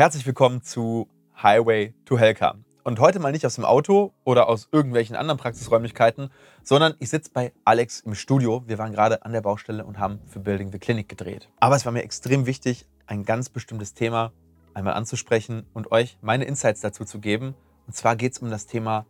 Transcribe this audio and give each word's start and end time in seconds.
Herzlich 0.00 0.24
willkommen 0.24 0.62
zu 0.62 1.10
Highway 1.42 1.92
to 2.06 2.18
Helka. 2.18 2.54
Und 2.84 3.00
heute 3.00 3.18
mal 3.18 3.32
nicht 3.32 3.44
aus 3.44 3.56
dem 3.56 3.66
Auto 3.66 4.14
oder 4.24 4.48
aus 4.48 4.66
irgendwelchen 4.72 5.14
anderen 5.14 5.38
Praxisräumlichkeiten, 5.38 6.30
sondern 6.62 6.94
ich 7.00 7.10
sitze 7.10 7.30
bei 7.34 7.52
Alex 7.66 8.00
im 8.00 8.14
Studio. 8.14 8.64
Wir 8.66 8.78
waren 8.78 8.92
gerade 8.92 9.26
an 9.26 9.34
der 9.34 9.42
Baustelle 9.42 9.84
und 9.84 9.98
haben 9.98 10.18
für 10.26 10.40
Building 10.40 10.72
the 10.72 10.78
Clinic 10.78 11.10
gedreht. 11.10 11.50
Aber 11.60 11.76
es 11.76 11.84
war 11.84 11.92
mir 11.92 12.02
extrem 12.02 12.46
wichtig, 12.46 12.86
ein 13.06 13.26
ganz 13.26 13.50
bestimmtes 13.50 13.92
Thema 13.92 14.32
einmal 14.72 14.94
anzusprechen 14.94 15.66
und 15.74 15.92
euch 15.92 16.16
meine 16.22 16.46
Insights 16.46 16.80
dazu 16.80 17.04
zu 17.04 17.20
geben. 17.20 17.54
Und 17.86 17.94
zwar 17.94 18.16
geht 18.16 18.32
es 18.32 18.38
um 18.38 18.48
das 18.48 18.64
Thema 18.64 19.04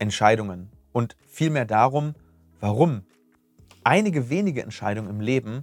Entscheidungen 0.00 0.68
und 0.90 1.16
vielmehr 1.28 1.64
darum, 1.64 2.16
warum 2.58 3.04
einige 3.84 4.30
wenige 4.30 4.64
Entscheidungen 4.64 5.10
im 5.10 5.20
Leben 5.20 5.62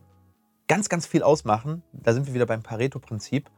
ganz, 0.69 0.87
ganz 0.87 1.05
viel 1.05 1.23
ausmachen. 1.23 1.83
Da 1.91 2.13
sind 2.13 2.25
wir 2.27 2.33
wieder 2.33 2.45
beim 2.45 2.63
Pareto-Prinzip 2.63 3.49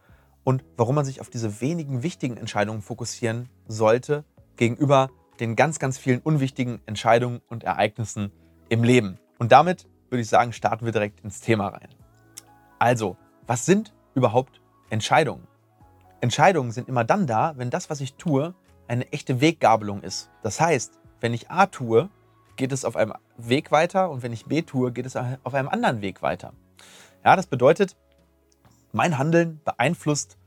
und 0.43 0.63
warum 0.77 0.95
man 0.95 1.05
sich 1.05 1.21
auf 1.21 1.29
diese 1.29 1.61
wenigen 1.61 2.03
wichtigen 2.03 2.37
Entscheidungen 2.37 2.81
fokussieren 2.81 3.49
sollte 3.67 4.23
gegenüber 4.55 5.09
den 5.39 5.55
ganz, 5.55 5.79
ganz 5.79 5.97
vielen 5.97 6.19
unwichtigen 6.19 6.81
Entscheidungen 6.85 7.41
und 7.49 7.63
Ereignissen 7.63 8.31
im 8.69 8.83
Leben. 8.83 9.19
Und 9.39 9.51
damit 9.51 9.87
würde 10.09 10.21
ich 10.21 10.29
sagen, 10.29 10.53
starten 10.53 10.85
wir 10.85 10.91
direkt 10.91 11.21
ins 11.21 11.41
Thema 11.41 11.69
rein. 11.69 11.89
Also, 12.79 13.17
was 13.47 13.65
sind 13.65 13.93
überhaupt 14.13 14.61
Entscheidungen? 14.89 15.47
Entscheidungen 16.21 16.71
sind 16.71 16.87
immer 16.87 17.03
dann 17.03 17.27
da, 17.27 17.53
wenn 17.57 17.69
das, 17.69 17.89
was 17.89 17.99
ich 17.99 18.15
tue, 18.15 18.53
eine 18.87 19.11
echte 19.11 19.41
Weggabelung 19.41 20.03
ist. 20.03 20.29
Das 20.43 20.61
heißt, 20.61 20.99
wenn 21.19 21.33
ich 21.33 21.49
A 21.49 21.65
tue, 21.65 22.09
geht 22.55 22.71
es 22.71 22.85
auf 22.85 22.95
einem 22.95 23.13
Weg 23.37 23.71
weiter 23.71 24.09
und 24.11 24.21
wenn 24.21 24.33
ich 24.33 24.45
B 24.45 24.61
tue, 24.61 24.91
geht 24.91 25.05
es 25.05 25.15
auf 25.15 25.53
einem 25.53 25.69
anderen 25.69 26.01
Weg 26.01 26.21
weiter. 26.21 26.53
Ja, 27.25 27.35
das 27.35 27.47
bedeutet, 27.47 27.95
mein 28.93 29.17
Handeln 29.17 29.59
beeinflusst 29.65 30.37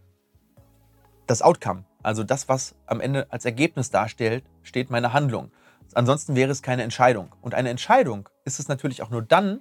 das 1.26 1.42
Outcome, 1.42 1.84
also 2.02 2.22
das, 2.22 2.48
was 2.48 2.76
am 2.86 3.00
Ende 3.00 3.26
als 3.30 3.44
Ergebnis 3.44 3.90
darstellt, 3.90 4.44
steht 4.62 4.88
meine 4.90 5.12
Handlung. 5.12 5.50
Ansonsten 5.92 6.36
wäre 6.36 6.52
es 6.52 6.62
keine 6.62 6.84
Entscheidung. 6.84 7.34
Und 7.42 7.54
eine 7.54 7.68
Entscheidung 7.70 8.28
ist 8.44 8.60
es 8.60 8.68
natürlich 8.68 9.02
auch 9.02 9.10
nur 9.10 9.22
dann, 9.22 9.60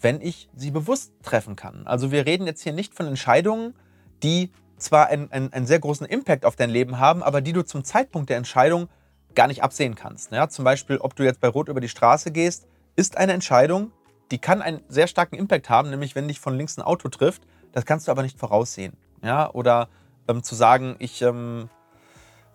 wenn 0.00 0.20
ich 0.20 0.48
sie 0.54 0.70
bewusst 0.70 1.12
treffen 1.22 1.56
kann. 1.56 1.86
Also 1.86 2.12
wir 2.12 2.26
reden 2.26 2.46
jetzt 2.46 2.62
hier 2.62 2.72
nicht 2.72 2.94
von 2.94 3.06
Entscheidungen, 3.06 3.74
die 4.22 4.52
zwar 4.76 5.08
einen, 5.08 5.32
einen, 5.32 5.52
einen 5.52 5.66
sehr 5.66 5.80
großen 5.80 6.06
Impact 6.06 6.44
auf 6.44 6.54
dein 6.54 6.70
Leben 6.70 6.98
haben, 7.00 7.22
aber 7.22 7.40
die 7.40 7.52
du 7.52 7.64
zum 7.64 7.82
Zeitpunkt 7.82 8.30
der 8.30 8.36
Entscheidung 8.36 8.88
gar 9.34 9.48
nicht 9.48 9.64
absehen 9.64 9.96
kannst. 9.96 10.30
Ja, 10.30 10.48
zum 10.48 10.64
Beispiel, 10.64 10.98
ob 10.98 11.16
du 11.16 11.24
jetzt 11.24 11.40
bei 11.40 11.48
Rot 11.48 11.68
über 11.68 11.80
die 11.80 11.88
Straße 11.88 12.30
gehst, 12.30 12.68
ist 12.94 13.16
eine 13.16 13.32
Entscheidung, 13.32 13.90
die 14.30 14.38
kann 14.38 14.62
einen 14.62 14.82
sehr 14.88 15.08
starken 15.08 15.34
Impact 15.34 15.68
haben, 15.68 15.90
nämlich 15.90 16.14
wenn 16.14 16.28
dich 16.28 16.38
von 16.38 16.56
links 16.56 16.78
ein 16.78 16.82
Auto 16.82 17.08
trifft, 17.08 17.42
das 17.74 17.84
kannst 17.84 18.06
du 18.06 18.12
aber 18.12 18.22
nicht 18.22 18.38
voraussehen. 18.38 18.96
Ja? 19.22 19.50
Oder 19.50 19.88
ähm, 20.28 20.42
zu 20.42 20.54
sagen, 20.54 20.94
ich 21.00 21.22
ähm, 21.22 21.68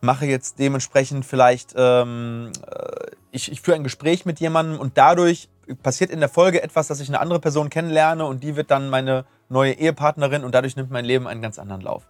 mache 0.01 0.25
jetzt 0.25 0.59
dementsprechend 0.59 1.25
vielleicht, 1.25 1.73
ähm, 1.75 2.51
äh, 2.65 3.11
ich, 3.31 3.51
ich 3.51 3.61
führe 3.61 3.75
ein 3.75 3.83
Gespräch 3.83 4.25
mit 4.25 4.39
jemandem 4.39 4.79
und 4.79 4.97
dadurch 4.97 5.49
passiert 5.83 6.09
in 6.09 6.21
der 6.21 6.29
Folge 6.29 6.63
etwas, 6.63 6.87
dass 6.87 7.01
ich 7.01 7.09
eine 7.09 7.19
andere 7.19 7.39
Person 7.39 7.69
kennenlerne 7.69 8.25
und 8.25 8.43
die 8.43 8.55
wird 8.55 8.71
dann 8.71 8.89
meine 8.89 9.25
neue 9.49 9.73
Ehepartnerin 9.73 10.43
und 10.43 10.55
dadurch 10.55 10.77
nimmt 10.77 10.89
mein 10.89 11.05
Leben 11.05 11.27
einen 11.27 11.41
ganz 11.41 11.59
anderen 11.59 11.81
Lauf. 11.81 12.07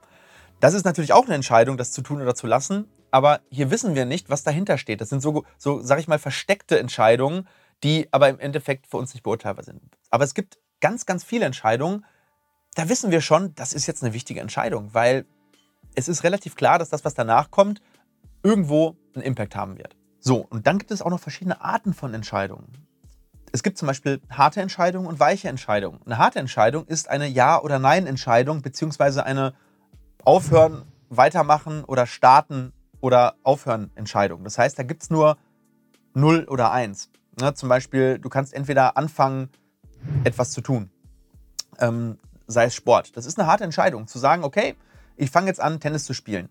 Das 0.59 0.75
ist 0.75 0.85
natürlich 0.85 1.11
auch 1.11 1.25
eine 1.25 1.35
Entscheidung, 1.35 1.77
das 1.77 1.91
zu 1.91 2.01
tun 2.01 2.21
oder 2.21 2.35
zu 2.35 2.45
lassen, 2.45 2.87
aber 3.11 3.39
hier 3.49 3.71
wissen 3.71 3.95
wir 3.95 4.05
nicht, 4.05 4.29
was 4.29 4.43
dahinter 4.43 4.77
steht. 4.77 5.01
Das 5.01 5.09
sind 5.09 5.21
so, 5.21 5.43
so 5.57 5.81
sag 5.81 5.99
ich 5.99 6.07
mal, 6.07 6.19
versteckte 6.19 6.77
Entscheidungen, 6.79 7.47
die 7.83 8.07
aber 8.11 8.29
im 8.29 8.39
Endeffekt 8.39 8.85
für 8.87 8.97
uns 8.97 9.13
nicht 9.13 9.23
beurteilbar 9.23 9.63
sind. 9.63 9.81
Aber 10.11 10.23
es 10.23 10.35
gibt 10.35 10.59
ganz, 10.79 11.05
ganz 11.05 11.23
viele 11.23 11.45
Entscheidungen, 11.45 12.05
da 12.75 12.89
wissen 12.89 13.11
wir 13.11 13.21
schon, 13.21 13.53
das 13.55 13.73
ist 13.73 13.87
jetzt 13.87 14.03
eine 14.03 14.13
wichtige 14.13 14.41
Entscheidung, 14.41 14.93
weil 14.93 15.25
es 15.95 16.07
ist 16.07 16.23
relativ 16.23 16.55
klar, 16.55 16.79
dass 16.79 16.89
das, 16.89 17.03
was 17.03 17.13
danach 17.13 17.51
kommt, 17.51 17.81
irgendwo 18.43 18.95
einen 19.15 19.23
Impact 19.23 19.55
haben 19.55 19.77
wird. 19.77 19.95
So, 20.19 20.45
und 20.49 20.67
dann 20.67 20.77
gibt 20.77 20.91
es 20.91 21.01
auch 21.01 21.09
noch 21.09 21.19
verschiedene 21.19 21.61
Arten 21.61 21.93
von 21.93 22.13
Entscheidungen. 22.13 22.67
Es 23.51 23.63
gibt 23.63 23.77
zum 23.77 23.87
Beispiel 23.87 24.21
harte 24.29 24.61
Entscheidungen 24.61 25.07
und 25.07 25.19
weiche 25.19 25.49
Entscheidungen. 25.49 25.99
Eine 26.05 26.17
harte 26.17 26.39
Entscheidung 26.39 26.85
ist 26.85 27.09
eine 27.09 27.27
Ja- 27.27 27.61
oder 27.61 27.79
Nein-Entscheidung, 27.79 28.61
beziehungsweise 28.61 29.25
eine 29.25 29.53
Aufhören, 30.23 30.83
Weitermachen 31.09 31.83
oder 31.83 32.05
Starten 32.05 32.73
oder 33.01 33.35
Aufhören-Entscheidung. 33.43 34.43
Das 34.43 34.57
heißt, 34.57 34.77
da 34.77 34.83
gibt 34.83 35.03
es 35.03 35.09
nur 35.09 35.37
0 36.13 36.45
oder 36.47 36.71
1. 36.71 37.09
Ne, 37.39 37.53
zum 37.53 37.69
Beispiel, 37.69 38.19
du 38.19 38.29
kannst 38.29 38.53
entweder 38.53 38.97
anfangen, 38.97 39.49
etwas 40.23 40.51
zu 40.51 40.61
tun. 40.61 40.91
Ähm, 41.79 42.17
sei 42.49 42.65
es 42.65 42.75
Sport. 42.75 43.15
Das 43.15 43.25
ist 43.25 43.39
eine 43.39 43.47
harte 43.47 43.63
Entscheidung, 43.63 44.07
zu 44.07 44.19
sagen, 44.19 44.43
okay, 44.43 44.75
ich 45.15 45.31
fange 45.31 45.47
jetzt 45.47 45.61
an, 45.61 45.79
Tennis 45.79 46.05
zu 46.05 46.13
spielen. 46.13 46.49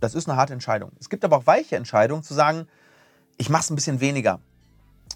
Das 0.00 0.14
ist 0.14 0.28
eine 0.28 0.36
harte 0.36 0.52
Entscheidung. 0.52 0.92
Es 1.00 1.08
gibt 1.08 1.24
aber 1.24 1.36
auch 1.36 1.46
weiche 1.46 1.76
Entscheidungen, 1.76 2.22
zu 2.22 2.34
sagen, 2.34 2.66
ich 3.36 3.48
mache 3.48 3.62
es 3.62 3.70
ein 3.70 3.76
bisschen 3.76 4.00
weniger. 4.00 4.40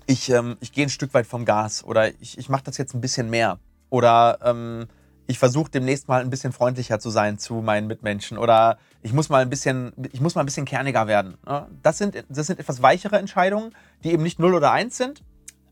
Ich, 0.06 0.30
ähm, 0.30 0.56
ich 0.60 0.72
gehe 0.72 0.86
ein 0.86 0.90
Stück 0.90 1.14
weit 1.14 1.26
vom 1.26 1.44
Gas 1.44 1.84
oder 1.84 2.08
ich, 2.20 2.38
ich 2.38 2.48
mache 2.48 2.64
das 2.64 2.76
jetzt 2.76 2.94
ein 2.94 3.00
bisschen 3.00 3.30
mehr. 3.30 3.58
Oder 3.90 4.38
ähm, 4.42 4.86
ich 5.26 5.38
versuche 5.38 5.70
demnächst 5.70 6.08
mal 6.08 6.20
ein 6.20 6.30
bisschen 6.30 6.52
freundlicher 6.52 6.98
zu 6.98 7.10
sein 7.10 7.38
zu 7.38 7.54
meinen 7.54 7.86
Mitmenschen 7.86 8.38
oder 8.38 8.78
ich 9.02 9.12
muss 9.12 9.28
mal 9.28 9.42
ein 9.42 9.50
bisschen, 9.50 9.92
ich 10.12 10.20
muss 10.20 10.34
mal 10.34 10.42
ein 10.42 10.46
bisschen 10.46 10.64
kerniger 10.64 11.06
werden. 11.06 11.36
Das 11.82 11.98
sind, 11.98 12.24
das 12.28 12.46
sind 12.46 12.60
etwas 12.60 12.82
weichere 12.82 13.18
Entscheidungen, 13.18 13.74
die 14.04 14.12
eben 14.12 14.22
nicht 14.22 14.38
0 14.38 14.54
oder 14.54 14.72
1 14.72 14.96
sind. 14.96 15.22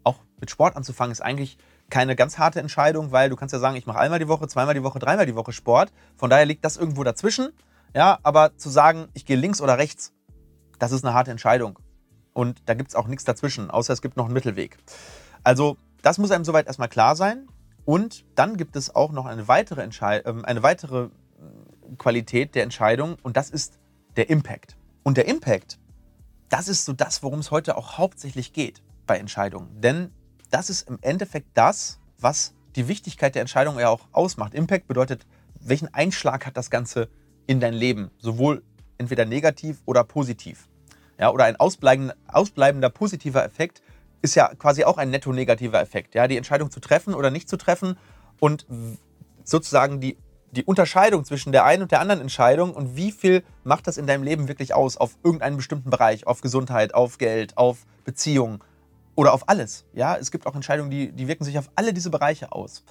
Auch 0.02 0.18
mit 0.40 0.50
Sport 0.50 0.76
anzufangen 0.76 1.12
ist 1.12 1.20
eigentlich 1.20 1.58
keine 1.94 2.16
ganz 2.16 2.38
harte 2.38 2.58
Entscheidung, 2.58 3.12
weil 3.12 3.30
du 3.30 3.36
kannst 3.36 3.52
ja 3.52 3.60
sagen, 3.60 3.76
ich 3.76 3.86
mache 3.86 4.00
einmal 4.00 4.18
die 4.18 4.26
Woche, 4.26 4.48
zweimal 4.48 4.74
die 4.74 4.82
Woche, 4.82 4.98
dreimal 4.98 5.26
die 5.26 5.36
Woche 5.36 5.52
Sport. 5.52 5.92
Von 6.16 6.28
daher 6.28 6.44
liegt 6.44 6.64
das 6.64 6.76
irgendwo 6.76 7.04
dazwischen. 7.04 7.52
Ja, 7.94 8.18
aber 8.24 8.56
zu 8.56 8.68
sagen, 8.68 9.06
ich 9.14 9.24
gehe 9.24 9.36
links 9.36 9.60
oder 9.60 9.78
rechts, 9.78 10.12
das 10.80 10.90
ist 10.90 11.04
eine 11.04 11.14
harte 11.14 11.30
Entscheidung. 11.30 11.78
Und 12.32 12.62
da 12.66 12.74
gibt 12.74 12.88
es 12.90 12.96
auch 12.96 13.06
nichts 13.06 13.22
dazwischen, 13.22 13.70
außer 13.70 13.92
es 13.92 14.02
gibt 14.02 14.16
noch 14.16 14.24
einen 14.24 14.34
Mittelweg. 14.34 14.76
Also, 15.44 15.76
das 16.02 16.18
muss 16.18 16.32
einem 16.32 16.44
soweit 16.44 16.66
erstmal 16.66 16.88
klar 16.88 17.14
sein. 17.14 17.46
Und 17.84 18.24
dann 18.34 18.56
gibt 18.56 18.74
es 18.74 18.92
auch 18.92 19.12
noch 19.12 19.26
eine 19.26 19.46
weitere, 19.46 19.82
Entschei 19.82 20.18
äh, 20.18 20.34
eine 20.42 20.64
weitere 20.64 21.10
hm, 21.38 21.96
Qualität 21.96 22.56
der 22.56 22.64
Entscheidung 22.64 23.18
und 23.22 23.36
das 23.36 23.50
ist 23.50 23.78
der 24.16 24.30
Impact. 24.30 24.76
Und 25.04 25.16
der 25.16 25.28
Impact, 25.28 25.78
das 26.48 26.66
ist 26.66 26.86
so 26.86 26.92
das, 26.92 27.22
worum 27.22 27.38
es 27.38 27.52
heute 27.52 27.76
auch 27.76 27.98
hauptsächlich 27.98 28.52
geht 28.52 28.82
bei 29.06 29.16
Entscheidungen. 29.16 29.80
Denn 29.80 30.10
das 30.54 30.70
ist 30.70 30.88
im 30.88 30.98
Endeffekt 31.02 31.48
das, 31.54 31.98
was 32.20 32.54
die 32.76 32.86
Wichtigkeit 32.86 33.34
der 33.34 33.40
Entscheidung 33.40 33.80
ja 33.80 33.88
auch 33.88 34.06
ausmacht. 34.12 34.54
Impact 34.54 34.86
bedeutet, 34.86 35.26
welchen 35.60 35.92
Einschlag 35.92 36.46
hat 36.46 36.56
das 36.56 36.70
Ganze 36.70 37.08
in 37.48 37.58
dein 37.58 37.74
Leben? 37.74 38.12
Sowohl 38.18 38.62
entweder 38.96 39.24
negativ 39.24 39.82
oder 39.84 40.04
positiv. 40.04 40.68
Ja, 41.18 41.30
oder 41.30 41.44
ein 41.44 41.56
ausbleibender, 41.56 42.90
positiver 42.90 43.44
Effekt 43.44 43.82
ist 44.22 44.36
ja 44.36 44.54
quasi 44.54 44.84
auch 44.84 44.96
ein 44.96 45.10
netto 45.10 45.32
negativer 45.32 45.80
Effekt. 45.80 46.14
Ja, 46.14 46.28
die 46.28 46.36
Entscheidung 46.36 46.70
zu 46.70 46.78
treffen 46.78 47.14
oder 47.14 47.32
nicht 47.32 47.48
zu 47.48 47.56
treffen 47.56 47.98
und 48.38 48.64
sozusagen 49.42 50.00
die, 50.00 50.16
die 50.52 50.62
Unterscheidung 50.62 51.24
zwischen 51.24 51.50
der 51.50 51.64
einen 51.64 51.82
und 51.82 51.90
der 51.90 52.00
anderen 52.00 52.20
Entscheidung 52.20 52.74
und 52.74 52.96
wie 52.96 53.10
viel 53.10 53.42
macht 53.64 53.88
das 53.88 53.96
in 53.96 54.06
deinem 54.06 54.22
Leben 54.22 54.46
wirklich 54.46 54.72
aus 54.72 54.96
auf 54.96 55.16
irgendeinen 55.24 55.56
bestimmten 55.56 55.90
Bereich, 55.90 56.28
auf 56.28 56.42
Gesundheit, 56.42 56.94
auf 56.94 57.18
Geld, 57.18 57.56
auf 57.56 57.86
Beziehungen 58.04 58.60
oder 59.14 59.32
auf 59.32 59.48
alles. 59.48 59.84
Ja, 59.92 60.16
es 60.16 60.30
gibt 60.30 60.46
auch 60.46 60.54
Entscheidungen, 60.54 60.90
die, 60.90 61.12
die 61.12 61.28
wirken 61.28 61.44
sich 61.44 61.58
auf 61.58 61.70
alle 61.74 61.92
diese 61.92 62.10
Bereiche 62.10 62.52
aus. 62.52 62.84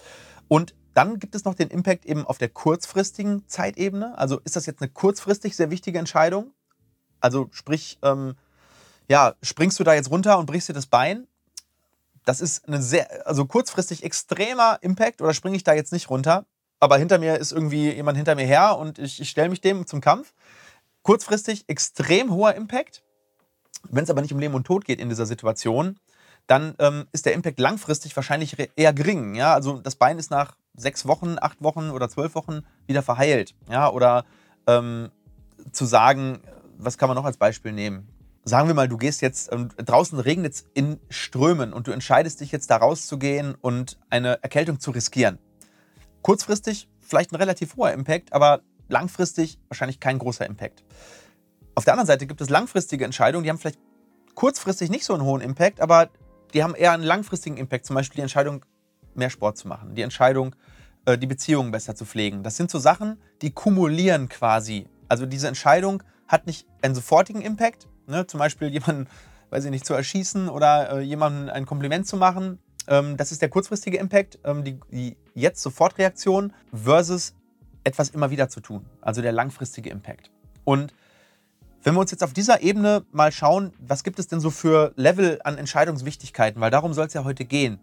Und 0.48 0.76
dann 0.94 1.20
gibt 1.20 1.36
es 1.36 1.46
noch 1.46 1.56
den 1.56 1.70
Impact 1.70 2.06
eben 2.06 2.26
auf 2.26 2.38
der 2.38 2.50
kurzfristigen 2.50 3.48
Zeitebene. 3.48 4.18
Also 4.18 4.40
ist 4.44 4.56
das 4.56 4.66
jetzt 4.66 4.82
eine 4.82 4.92
kurzfristig 4.92 5.56
sehr 5.56 5.72
wichtige 5.72 6.00
Entscheidung? 6.00 6.54
Also 7.20 7.48
sprich, 7.52 7.98
ähm, 8.04 8.36
ja, 9.10 9.36
springst 9.42 9.80
du 9.80 9.84
da 9.84 9.94
jetzt 9.94 10.12
runter 10.12 10.38
und 10.38 10.46
brichst 10.46 10.70
dir 10.70 10.74
das 10.74 10.86
Bein? 10.86 11.28
Das 12.26 12.42
ist 12.42 12.68
eine 12.68 12.82
sehr, 12.82 13.28
also 13.28 13.46
kurzfristig 13.46 14.04
extremer 14.04 14.78
Impact 14.82 15.22
oder 15.22 15.34
springe 15.34 15.56
ich 15.58 15.64
da 15.64 15.74
jetzt 15.74 15.92
nicht 15.92 16.10
runter? 16.10 16.46
Aber 16.80 16.98
hinter 16.98 17.18
mir 17.18 17.38
ist 17.38 17.52
irgendwie 17.52 17.92
jemand 17.92 18.18
hinter 18.18 18.36
mir 18.36 18.46
her 18.46 18.78
und 18.78 19.00
ich, 19.00 19.20
ich 19.22 19.30
stelle 19.30 19.50
mich 19.50 19.62
dem 19.62 19.88
zum 19.88 20.02
Kampf. 20.02 20.34
Kurzfristig 21.02 21.66
extrem 21.68 22.32
hoher 22.32 22.56
Impact. 22.56 23.04
Wenn 23.90 24.04
es 24.04 24.10
aber 24.10 24.22
nicht 24.22 24.34
um 24.34 24.40
Leben 24.40 24.54
und 24.54 24.66
Tod 24.66 24.86
geht 24.86 25.00
in 25.00 25.10
dieser 25.10 25.26
Situation, 25.26 26.00
dann 26.48 26.76
ähm, 26.80 27.06
ist 27.12 27.26
der 27.26 27.34
Impact 27.34 27.60
langfristig 27.60 28.16
wahrscheinlich 28.16 28.58
eher 28.76 28.94
gering. 28.94 29.36
Ja? 29.36 29.54
Also 29.54 29.80
das 29.80 29.96
Bein 29.96 30.20
ist 30.20 30.32
nach 30.32 30.56
sechs 30.76 31.08
Wochen, 31.08 31.38
acht 31.40 31.62
Wochen 31.62 31.90
oder 31.90 32.10
zwölf 32.10 32.36
Wochen 32.36 32.64
wieder 32.86 33.02
verheilt. 33.02 33.56
Ja? 33.70 33.90
Oder 33.90 34.26
ähm, 34.68 35.10
zu 35.72 35.86
sagen, 35.86 36.40
was 36.78 36.98
kann 36.98 37.08
man 37.10 37.16
noch 37.16 37.26
als 37.26 37.38
Beispiel 37.38 37.72
nehmen? 37.72 38.08
Sagen 38.46 38.68
wir 38.68 38.76
mal, 38.76 38.90
du 38.90 38.98
gehst 38.98 39.22
jetzt, 39.22 39.54
ähm, 39.54 39.70
draußen 39.78 40.20
regnet 40.20 40.54
es 40.54 40.66
in 40.74 41.00
Strömen 41.10 41.72
und 41.72 41.88
du 41.88 41.92
entscheidest 41.92 42.42
dich 42.42 42.52
jetzt 42.52 42.70
da 42.70 42.78
rauszugehen 42.78 43.56
und 43.56 43.98
eine 44.10 44.44
Erkältung 44.44 44.80
zu 44.80 44.92
riskieren. 44.92 45.40
Kurzfristig 46.22 46.90
vielleicht 47.00 47.32
ein 47.32 47.38
relativ 47.38 47.78
hoher 47.78 47.92
Impact, 47.92 48.34
aber 48.34 48.62
langfristig 48.90 49.60
wahrscheinlich 49.70 50.02
kein 50.02 50.20
großer 50.20 50.46
Impact. 50.46 50.84
Auf 51.76 51.86
der 51.86 51.94
anderen 51.94 52.08
Seite 52.08 52.28
gibt 52.28 52.42
es 52.42 52.50
langfristige 52.50 53.06
Entscheidungen, 53.06 53.44
die 53.44 53.50
haben 53.50 53.58
vielleicht 53.58 53.80
kurzfristig 54.36 54.90
nicht 54.90 55.06
so 55.06 55.14
einen 55.14 55.24
hohen 55.24 55.42
Impact, 55.42 55.80
aber 55.80 56.10
die 56.54 56.64
haben 56.64 56.76
eher 56.76 56.92
einen 56.92 57.04
langfristigen 57.04 57.58
Impact. 57.58 57.86
Zum 57.86 57.96
Beispiel 57.96 58.18
die 58.18 58.22
Entscheidung, 58.22 58.66
mehr 59.16 59.30
Sport 59.30 59.58
zu 59.58 59.68
machen. 59.68 59.96
Die 59.96 60.02
Entscheidung, 60.02 60.56
äh, 61.06 61.18
die 61.18 61.28
Beziehungen 61.28 61.72
besser 61.72 61.96
zu 61.96 62.06
pflegen. 62.06 62.44
Das 62.44 62.58
sind 62.58 62.72
so 62.72 62.80
Sachen, 62.80 63.18
die 63.42 63.52
kumulieren 63.52 64.30
quasi. 64.30 64.88
Also 65.08 65.26
diese 65.26 65.48
Entscheidung 65.48 66.04
hat 66.28 66.48
nicht 66.48 66.68
einen 66.82 66.96
sofortigen 66.96 67.42
Impact, 67.42 67.88
ne? 68.08 68.26
zum 68.26 68.40
Beispiel 68.40 68.70
jemanden, 68.70 69.08
weiß 69.50 69.66
ich 69.66 69.72
nicht, 69.72 69.86
zu 69.86 69.94
erschießen 69.94 70.50
oder 70.50 70.98
äh, 70.98 71.02
jemandem 71.02 71.54
ein 71.54 71.66
Kompliment 71.66 72.08
zu 72.08 72.18
machen. 72.18 72.60
Ähm, 72.88 73.18
das 73.18 73.32
ist 73.32 73.42
der 73.42 73.50
kurzfristige 73.50 73.98
Impact, 73.98 74.40
ähm, 74.44 74.64
die, 74.64 74.80
die 74.92 75.18
Jetzt-Sofort-Reaktion 75.36 76.54
versus 76.74 77.36
etwas 77.84 78.10
immer 78.10 78.32
wieder 78.32 78.50
zu 78.50 78.62
tun, 78.62 78.86
also 79.02 79.22
der 79.22 79.34
langfristige 79.34 79.90
Impact. 79.90 80.32
Und 80.64 80.94
wenn 81.84 81.94
wir 81.94 82.00
uns 82.00 82.12
jetzt 82.12 82.24
auf 82.24 82.34
dieser 82.34 82.62
Ebene 82.62 83.06
mal 83.12 83.32
schauen, 83.32 83.74
was 83.80 84.04
gibt 84.04 84.18
es 84.18 84.28
denn 84.28 84.40
so 84.40 84.50
für 84.50 84.94
Level 84.96 85.40
an 85.44 85.58
Entscheidungswichtigkeiten, 85.58 86.62
weil 86.62 86.72
darum 86.72 86.94
soll 86.94 87.08
es 87.08 87.14
ja 87.14 87.24
heute 87.26 87.46
gehen, 87.46 87.80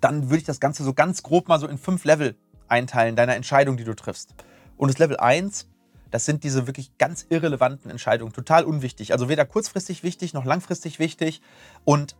dann 0.00 0.24
würde 0.24 0.38
ich 0.38 0.44
das 0.44 0.58
Ganze 0.58 0.82
so 0.82 0.92
ganz 0.92 1.22
grob 1.22 1.48
mal 1.48 1.60
so 1.60 1.68
in 1.68 1.78
fünf 1.78 2.04
Level 2.04 2.36
einteilen, 2.66 3.14
deiner 3.14 3.36
Entscheidung, 3.36 3.76
die 3.76 3.84
du 3.84 3.94
triffst. 3.94 4.34
Und 4.76 4.88
das 4.88 4.98
Level 4.98 5.16
1, 5.16 5.68
das 6.10 6.24
sind 6.24 6.42
diese 6.42 6.66
wirklich 6.66 6.98
ganz 6.98 7.26
irrelevanten 7.28 7.90
Entscheidungen, 7.90 8.32
total 8.32 8.64
unwichtig. 8.64 9.12
Also 9.12 9.28
weder 9.28 9.44
kurzfristig 9.44 10.02
wichtig 10.02 10.34
noch 10.34 10.44
langfristig 10.44 10.98
wichtig. 10.98 11.40
Und 11.84 12.16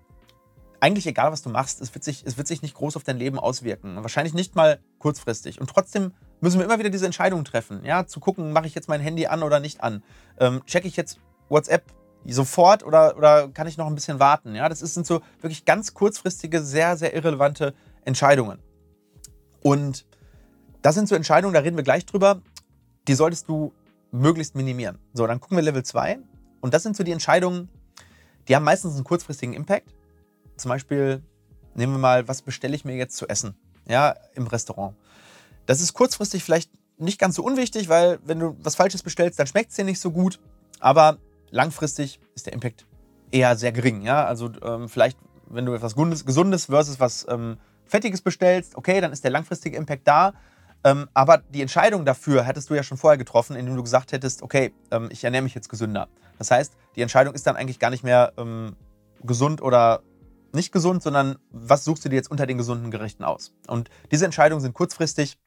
eigentlich 0.79 1.07
egal, 1.07 1.33
was 1.33 1.43
du 1.43 1.51
machst, 1.51 1.81
es 1.81 1.93
wird 1.95 2.05
sich, 2.05 2.25
es 2.25 2.37
wird 2.37 2.47
sich 2.47 2.63
nicht 2.63 2.75
groß 2.75 2.97
auf 2.97 3.03
dein 3.03 3.19
Leben 3.19 3.39
auswirken. 3.39 3.97
Wahrscheinlich 3.97 4.35
nicht 4.35 4.55
mal 4.55 4.79
kurzfristig. 4.99 5.61
Und 5.61 5.69
trotzdem 5.69 6.13
müssen 6.43 6.59
wir 6.59 6.67
immer 6.67 6.79
wieder 6.79 6.91
diese 6.91 7.07
Entscheidung 7.07 7.45
treffen. 7.45 7.85
Ja, 7.85 8.07
zu 8.07 8.21
gucken, 8.21 8.53
mache 8.53 8.67
ich 8.67 8.75
jetzt 8.75 8.89
mein 8.89 9.01
Handy 9.01 9.27
an 9.27 9.43
oder 9.43 9.61
nicht 9.61 9.81
an? 9.81 10.03
Ähm, 10.39 10.63
checke 10.67 10.89
ich 10.89 10.97
jetzt 10.97 11.19
WhatsApp 11.49 11.85
sofort 12.27 12.85
oder, 12.85 13.17
oder 13.17 13.49
kann 13.49 13.67
ich 13.67 13.79
noch 13.79 13.87
ein 13.87 13.95
bisschen 13.95 14.21
warten? 14.21 14.55
Ja, 14.55 14.69
das 14.69 14.81
sind 14.81 15.07
so 15.07 15.23
wirklich 15.41 15.65
ganz 15.65 15.95
kurzfristige, 15.95 16.63
sehr, 16.63 16.97
sehr 16.97 17.15
irrelevante 17.15 17.75
Entscheidungen. 18.05 18.59
Und 19.63 20.05
das 20.83 20.97
sind 20.97 21.09
so 21.09 21.15
Entscheidungen, 21.15 21.55
da 21.55 21.61
reden 21.61 21.77
wir 21.77 21.85
gleich 21.85 22.07
drüber, 22.07 22.43
die 23.07 23.15
solltest 23.15 23.49
du 23.49 23.73
möglichst 24.11 24.57
minimieren. 24.57 24.99
So, 25.15 25.27
dann 25.27 25.41
gucken 25.41 25.57
wir 25.57 25.63
Level 25.63 25.85
2. 25.85 26.19
Und 26.61 26.75
das 26.75 26.83
sind 26.83 26.97
so 26.97 27.05
die 27.05 27.13
Entscheidungen, 27.13 27.69
die 28.49 28.57
haben 28.57 28.65
meistens 28.65 28.97
einen 28.97 29.05
kurzfristigen 29.05 29.55
Impact. 29.55 29.95
Zum 30.57 30.71
Beispiel, 30.71 31.23
nehmen 31.75 31.95
wir 31.95 31.99
mal, 31.99 32.27
was 32.27 32.43
bestelle 32.43 32.75
ich 32.75 32.85
mir 32.85 32.97
jetzt 32.97 33.17
zu 33.17 33.29
essen? 33.29 33.55
Ja, 33.87 34.17
im 34.35 34.49
Restaurant. 34.49 34.97
Das 35.67 35.81
ist 35.81 35.95
kurzfristig 35.95 36.45
vielleicht 36.45 36.71
nicht 36.99 37.19
ganz 37.19 37.37
so 37.37 37.43
unwichtig, 37.43 37.89
weil 37.89 38.19
wenn 38.25 38.39
du 38.39 38.57
was 38.63 38.75
Falsches 38.75 39.03
bestellst, 39.03 39.39
dann 39.39 39.47
schmeckt 39.47 39.71
es 39.71 39.77
dir 39.77 39.85
nicht 39.85 40.01
so 40.01 40.11
gut. 40.11 40.41
Aber 40.81 41.19
langfristig 41.51 42.21
ist 42.35 42.47
der 42.47 42.53
Impact 42.53 42.87
eher 43.31 43.57
sehr 43.57 43.73
gering. 43.73 44.03
Ja? 44.03 44.25
Also 44.25 44.51
ähm, 44.63 44.89
vielleicht, 44.89 45.19
wenn 45.49 45.67
du 45.67 45.75
etwas 45.75 45.95
Gesundes 45.95 46.67
versus 46.67 47.01
was 47.01 47.27
ähm, 47.29 47.57
Fettiges 47.85 48.23
bestellst, 48.23 48.77
okay, 48.77 49.01
dann 49.01 49.13
ist 49.13 49.25
der 49.25 49.31
langfristige 49.31 49.77
Impact 49.77 50.07
da. 50.07 50.35
Ähm, 50.85 51.09
aber 51.15 51.39
die 51.39 51.63
Entscheidung 51.63 52.05
dafür 52.05 52.43
hättest 52.43 52.71
du 52.71 52.75
ja 52.75 52.83
schon 52.83 52.99
vorher 52.99 53.19
getroffen, 53.19 53.55
indem 53.55 53.77
du 53.77 53.83
gesagt 53.83 54.13
hättest, 54.13 54.43
okay, 54.43 54.73
ähm, 54.91 55.09
ich 55.13 55.23
ernähre 55.23 55.43
mich 55.43 55.55
jetzt 55.55 55.69
gesünder. 55.69 56.09
Das 56.39 56.51
heißt, 56.51 56.75
die 56.97 57.03
Entscheidung 57.03 57.35
ist 57.35 57.47
dann 57.47 57.57
eigentlich 57.57 57.79
gar 57.79 57.91
nicht 57.91 58.03
mehr 58.03 58.33
ähm, 58.37 58.75
gesund 59.23 59.63
oder 59.63 60.03
nicht 60.53 60.73
gesund, 60.73 61.03
sondern 61.03 61.37
was 61.51 61.85
suchst 61.85 62.05
du 62.05 62.09
dir 62.09 62.17
jetzt 62.17 62.31
unter 62.31 62.47
den 62.47 62.59
gesunden 62.59 62.91
Gerichten 62.91 63.25
aus? 63.25 63.53
Und 63.69 63.91
diese 64.11 64.25
Entscheidungen 64.25 64.61
sind 64.61 64.75
kurzfristig, 64.75 65.39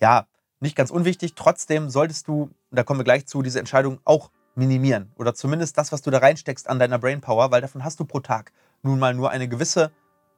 ja, 0.00 0.26
nicht 0.60 0.76
ganz 0.76 0.90
unwichtig. 0.90 1.34
Trotzdem 1.34 1.90
solltest 1.90 2.28
du, 2.28 2.50
da 2.70 2.84
kommen 2.84 3.00
wir 3.00 3.04
gleich 3.04 3.26
zu, 3.26 3.42
diese 3.42 3.58
Entscheidung 3.58 4.00
auch 4.04 4.30
minimieren. 4.54 5.10
Oder 5.16 5.34
zumindest 5.34 5.76
das, 5.78 5.92
was 5.92 6.02
du 6.02 6.10
da 6.10 6.18
reinsteckst 6.18 6.68
an 6.68 6.78
deiner 6.78 6.98
Brainpower, 6.98 7.50
weil 7.50 7.60
davon 7.60 7.84
hast 7.84 7.98
du 8.00 8.04
pro 8.04 8.20
Tag 8.20 8.52
nun 8.82 8.98
mal 8.98 9.14
nur 9.14 9.30
eine 9.30 9.48
gewisse, 9.48 9.90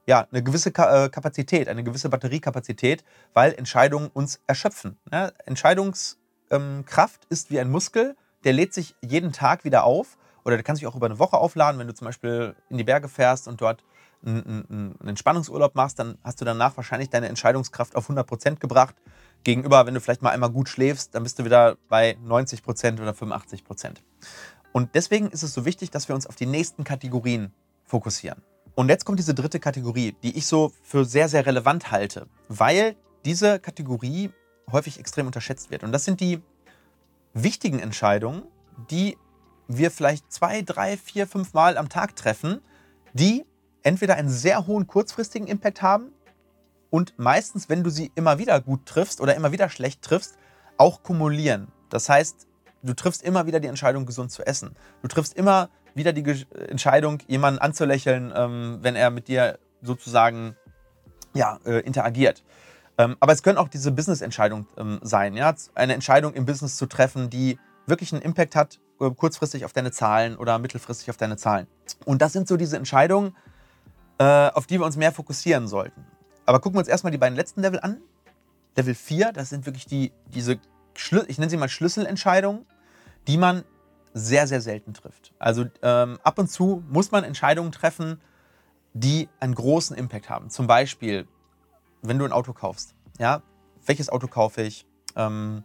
ja, 0.07 0.27
eine 0.31 0.43
gewisse 0.43 0.69
äh, 0.69 1.09
Kapazität, 1.09 1.67
eine 1.67 1.83
gewisse 1.83 2.09
Batteriekapazität, 2.09 3.03
weil 3.33 3.53
Entscheidungen 3.53 4.09
uns 4.13 4.39
erschöpfen. 4.47 4.97
Ja, 5.11 5.31
Entscheidungskraft 5.45 7.21
ähm, 7.23 7.29
ist 7.29 7.51
wie 7.51 7.59
ein 7.59 7.69
Muskel, 7.69 8.15
der 8.43 8.53
lädt 8.53 8.73
sich 8.73 8.95
jeden 9.01 9.31
Tag 9.31 9.63
wieder 9.63 9.83
auf. 9.83 10.17
Oder 10.43 10.57
der 10.57 10.63
kann 10.63 10.75
sich 10.75 10.85
auch 10.85 10.95
über 10.95 11.07
eine 11.07 11.17
Woche 11.17 11.37
aufladen, 11.37 11.79
wenn 11.79 11.87
du 11.87 11.95
zum 11.95 12.05
Beispiel 12.05 12.55
in 12.69 12.77
die 12.77 12.83
Berge 12.83 13.09
fährst 13.09 13.47
und 13.47 13.61
dort 13.61 13.83
einen 14.25 14.97
Entspannungsurlaub 15.05 15.75
machst, 15.75 15.99
dann 15.99 16.17
hast 16.23 16.41
du 16.41 16.45
danach 16.45 16.77
wahrscheinlich 16.77 17.09
deine 17.09 17.27
Entscheidungskraft 17.27 17.95
auf 17.95 18.09
100% 18.09 18.57
gebracht. 18.57 18.95
Gegenüber, 19.45 19.85
wenn 19.85 19.93
du 19.93 20.01
vielleicht 20.01 20.23
mal 20.23 20.31
einmal 20.31 20.49
gut 20.49 20.67
schläfst, 20.67 21.15
dann 21.15 21.23
bist 21.23 21.39
du 21.39 21.45
wieder 21.45 21.77
bei 21.87 22.17
90 22.23 22.63
Prozent 22.63 22.99
oder 22.99 23.13
85 23.13 23.63
Prozent. 23.63 24.03
Und 24.73 24.95
deswegen 24.95 25.29
ist 25.29 25.43
es 25.43 25.53
so 25.53 25.63
wichtig, 25.63 25.91
dass 25.91 26.09
wir 26.09 26.15
uns 26.15 26.27
auf 26.27 26.35
die 26.35 26.47
nächsten 26.47 26.83
Kategorien 26.83 27.53
fokussieren. 27.85 28.41
Und 28.73 28.89
jetzt 28.89 29.05
kommt 29.05 29.19
diese 29.19 29.33
dritte 29.33 29.59
Kategorie, 29.59 30.15
die 30.23 30.35
ich 30.35 30.47
so 30.47 30.73
für 30.83 31.05
sehr, 31.05 31.29
sehr 31.29 31.45
relevant 31.45 31.91
halte, 31.91 32.27
weil 32.49 32.95
diese 33.23 33.59
Kategorie 33.59 34.31
häufig 34.71 34.99
extrem 34.99 35.27
unterschätzt 35.27 35.69
wird. 35.69 35.83
Und 35.83 35.91
das 35.91 36.03
sind 36.05 36.19
die 36.19 36.41
wichtigen 37.33 37.79
Entscheidungen, 37.79 38.43
die 38.89 39.15
wir 39.67 39.91
vielleicht 39.91 40.31
zwei, 40.33 40.63
drei, 40.63 40.97
vier, 40.97 41.27
fünf 41.27 41.53
Mal 41.53 41.77
am 41.77 41.87
Tag 41.87 42.15
treffen, 42.15 42.61
die 43.13 43.45
entweder 43.83 44.15
einen 44.15 44.29
sehr 44.29 44.65
hohen 44.65 44.87
kurzfristigen 44.87 45.47
Impact 45.47 45.83
haben 45.83 46.11
und 46.95 47.13
meistens, 47.17 47.67
wenn 47.67 47.83
du 47.83 47.89
sie 47.89 48.09
immer 48.15 48.37
wieder 48.37 48.61
gut 48.61 48.85
triffst 48.85 49.19
oder 49.19 49.35
immer 49.35 49.51
wieder 49.51 49.67
schlecht 49.67 50.01
triffst, 50.01 50.37
auch 50.77 51.03
kumulieren. 51.03 51.67
Das 51.89 52.07
heißt, 52.07 52.47
du 52.83 52.93
triffst 52.93 53.21
immer 53.21 53.47
wieder 53.47 53.59
die 53.59 53.67
Entscheidung, 53.67 54.05
gesund 54.05 54.31
zu 54.31 54.47
essen. 54.47 54.77
Du 55.01 55.09
triffst 55.09 55.33
immer 55.33 55.67
wieder 55.93 56.13
die 56.13 56.45
Entscheidung, 56.69 57.19
jemanden 57.27 57.59
anzulächeln, 57.59 58.31
ähm, 58.33 58.77
wenn 58.81 58.95
er 58.95 59.09
mit 59.09 59.27
dir 59.27 59.59
sozusagen 59.81 60.55
ja, 61.33 61.59
äh, 61.65 61.81
interagiert. 61.81 62.45
Ähm, 62.97 63.17
aber 63.19 63.33
es 63.33 63.43
können 63.43 63.57
auch 63.57 63.67
diese 63.67 63.91
Business-Entscheidungen 63.91 64.65
ähm, 64.77 64.99
sein. 65.01 65.35
Ja? 65.35 65.53
Eine 65.73 65.95
Entscheidung 65.95 66.33
im 66.33 66.45
Business 66.45 66.77
zu 66.77 66.85
treffen, 66.85 67.29
die 67.29 67.59
wirklich 67.87 68.13
einen 68.13 68.21
Impact 68.21 68.55
hat, 68.55 68.79
äh, 69.01 69.09
kurzfristig 69.09 69.65
auf 69.65 69.73
deine 69.73 69.91
Zahlen 69.91 70.37
oder 70.37 70.59
mittelfristig 70.59 71.09
auf 71.09 71.17
deine 71.17 71.35
Zahlen. 71.35 71.67
Und 72.05 72.21
das 72.21 72.31
sind 72.31 72.47
so 72.47 72.55
diese 72.55 72.77
Entscheidungen, 72.77 73.35
äh, 74.17 74.23
auf 74.23 74.65
die 74.65 74.79
wir 74.79 74.85
uns 74.85 74.95
mehr 74.95 75.11
fokussieren 75.11 75.67
sollten. 75.67 76.05
Aber 76.45 76.59
gucken 76.59 76.75
wir 76.75 76.79
uns 76.79 76.87
erstmal 76.87 77.11
die 77.11 77.17
beiden 77.17 77.35
letzten 77.35 77.61
Level 77.61 77.79
an. 77.79 78.01
Level 78.75 78.93
4, 78.93 79.31
das 79.31 79.49
sind 79.49 79.65
wirklich 79.65 79.85
die, 79.85 80.11
diese, 80.27 80.59
ich 81.27 81.37
nenne 81.37 81.49
sie 81.49 81.57
mal 81.57 81.69
Schlüsselentscheidungen, 81.69 82.65
die 83.27 83.37
man 83.37 83.63
sehr, 84.13 84.47
sehr 84.47 84.61
selten 84.61 84.93
trifft. 84.93 85.33
Also 85.39 85.65
ähm, 85.81 86.19
ab 86.23 86.39
und 86.39 86.49
zu 86.49 86.83
muss 86.89 87.11
man 87.11 87.23
Entscheidungen 87.23 87.71
treffen, 87.71 88.21
die 88.93 89.27
einen 89.39 89.55
großen 89.55 89.95
Impact 89.95 90.29
haben. 90.29 90.49
Zum 90.49 90.67
Beispiel, 90.67 91.27
wenn 92.01 92.17
du 92.17 92.25
ein 92.25 92.31
Auto 92.31 92.53
kaufst. 92.53 92.95
Ja, 93.19 93.41
welches 93.85 94.09
Auto 94.09 94.27
kaufe 94.27 94.61
ich? 94.61 94.85
Ähm, 95.15 95.63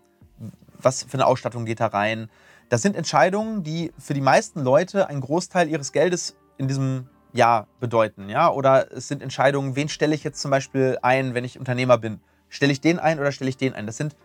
was 0.79 1.05
für 1.05 1.15
eine 1.15 1.27
Ausstattung 1.27 1.65
geht 1.65 1.81
da 1.81 1.87
rein? 1.87 2.29
Das 2.69 2.83
sind 2.83 2.97
Entscheidungen, 2.97 3.63
die 3.63 3.93
für 3.99 4.15
die 4.15 4.21
meisten 4.21 4.61
Leute 4.63 5.09
einen 5.09 5.21
Großteil 5.21 5.69
ihres 5.69 5.93
Geldes 5.93 6.37
in 6.57 6.69
diesem 6.69 7.09
ja 7.33 7.67
bedeuten. 7.81 8.29
Ja? 8.29 8.51
Oder 8.51 8.93
es 8.93 9.09
sind 9.09 9.23
Entscheidungen, 9.23 9.77
wen 9.77 9.89
stelle 9.89 10.15
ich 10.15 10.25
jetzt 10.25 10.41
zum 10.41 10.51
Beispiel 10.51 10.99
ein, 11.03 11.35
wenn 11.35 11.45
ich 11.45 11.59
Unternehmer 11.59 11.99
bin? 11.99 12.21
Stelle 12.49 12.73
ich 12.73 12.81
den 12.81 12.99
ein 12.99 13.19
oder 13.21 13.33
stelle 13.33 13.51
ich 13.51 13.57
den 13.57 13.75
ein? 13.75 13.87
Das 13.87 13.97
sind 13.97 14.17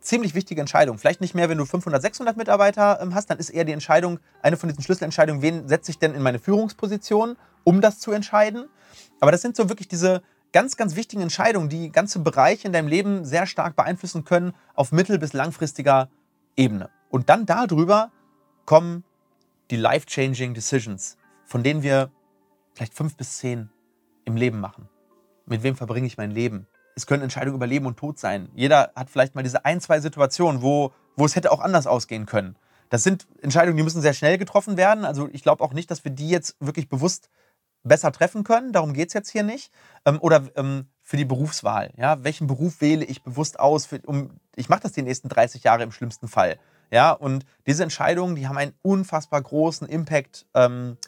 ziemlich 0.00 0.34
wichtige 0.34 0.60
Entscheidungen. 0.60 0.98
Vielleicht 0.98 1.20
nicht 1.20 1.34
mehr, 1.34 1.48
wenn 1.48 1.58
du 1.58 1.64
500, 1.64 2.00
600 2.00 2.36
Mitarbeiter 2.36 3.00
ähm, 3.00 3.14
hast, 3.14 3.30
dann 3.30 3.38
ist 3.38 3.50
eher 3.50 3.64
die 3.64 3.72
Entscheidung, 3.72 4.18
eine 4.42 4.56
von 4.56 4.68
diesen 4.68 4.82
Schlüsselentscheidungen, 4.82 5.42
wen 5.42 5.68
setze 5.68 5.90
ich 5.90 5.98
denn 5.98 6.14
in 6.14 6.22
meine 6.22 6.38
Führungsposition, 6.38 7.36
um 7.64 7.80
das 7.80 7.98
zu 7.98 8.12
entscheiden. 8.12 8.68
Aber 9.20 9.30
das 9.30 9.42
sind 9.42 9.56
so 9.56 9.68
wirklich 9.68 9.88
diese 9.88 10.22
ganz, 10.52 10.76
ganz 10.76 10.96
wichtigen 10.96 11.22
Entscheidungen, 11.22 11.68
die 11.68 11.92
ganze 11.92 12.18
Bereiche 12.20 12.66
in 12.66 12.72
deinem 12.72 12.88
Leben 12.88 13.24
sehr 13.24 13.46
stark 13.46 13.76
beeinflussen 13.76 14.24
können 14.24 14.54
auf 14.74 14.92
mittel- 14.92 15.18
bis 15.18 15.32
langfristiger 15.32 16.08
Ebene. 16.56 16.90
Und 17.10 17.28
dann 17.28 17.46
darüber 17.46 18.10
kommen 18.64 19.04
die 19.70 19.76
life-changing 19.76 20.54
Decisions, 20.54 21.16
von 21.44 21.62
denen 21.62 21.82
wir 21.82 22.10
vielleicht 22.74 22.94
fünf 22.94 23.16
bis 23.16 23.38
zehn 23.38 23.70
im 24.24 24.36
Leben 24.36 24.60
machen. 24.60 24.88
Mit 25.46 25.62
wem 25.62 25.76
verbringe 25.76 26.06
ich 26.06 26.16
mein 26.16 26.30
Leben? 26.30 26.66
Es 26.94 27.06
können 27.06 27.22
Entscheidungen 27.22 27.56
über 27.56 27.66
Leben 27.66 27.86
und 27.86 27.96
Tod 27.96 28.18
sein. 28.18 28.48
Jeder 28.54 28.92
hat 28.94 29.10
vielleicht 29.10 29.34
mal 29.34 29.42
diese 29.42 29.64
ein, 29.64 29.80
zwei 29.80 30.00
Situationen, 30.00 30.62
wo, 30.62 30.92
wo 31.16 31.24
es 31.24 31.36
hätte 31.36 31.52
auch 31.52 31.60
anders 31.60 31.86
ausgehen 31.86 32.26
können. 32.26 32.56
Das 32.88 33.02
sind 33.02 33.26
Entscheidungen, 33.40 33.76
die 33.76 33.82
müssen 33.82 34.02
sehr 34.02 34.14
schnell 34.14 34.36
getroffen 34.36 34.76
werden. 34.76 35.04
Also 35.04 35.28
ich 35.32 35.42
glaube 35.42 35.62
auch 35.62 35.72
nicht, 35.72 35.90
dass 35.90 36.04
wir 36.04 36.10
die 36.10 36.28
jetzt 36.28 36.56
wirklich 36.60 36.88
bewusst 36.88 37.30
besser 37.82 38.12
treffen 38.12 38.44
können. 38.44 38.72
Darum 38.72 38.92
geht 38.92 39.08
es 39.08 39.14
jetzt 39.14 39.30
hier 39.30 39.42
nicht. 39.42 39.72
Ähm, 40.04 40.18
oder 40.20 40.48
ähm, 40.56 40.86
für 41.02 41.16
die 41.16 41.24
Berufswahl. 41.24 41.92
Ja? 41.96 42.22
Welchen 42.24 42.46
Beruf 42.46 42.80
wähle 42.80 43.04
ich 43.04 43.22
bewusst 43.22 43.58
aus? 43.58 43.86
Für, 43.86 44.00
um, 44.06 44.30
ich 44.56 44.68
mache 44.68 44.80
das 44.80 44.92
die 44.92 45.02
nächsten 45.02 45.28
30 45.28 45.62
Jahre 45.62 45.82
im 45.82 45.92
schlimmsten 45.92 46.28
Fall. 46.28 46.58
Ja? 46.90 47.12
Und 47.12 47.44
diese 47.66 47.82
Entscheidungen, 47.82 48.36
die 48.36 48.48
haben 48.48 48.58
einen 48.58 48.74
unfassbar 48.82 49.40
großen 49.40 49.88
Impact 49.88 50.46
ähm, 50.54 50.98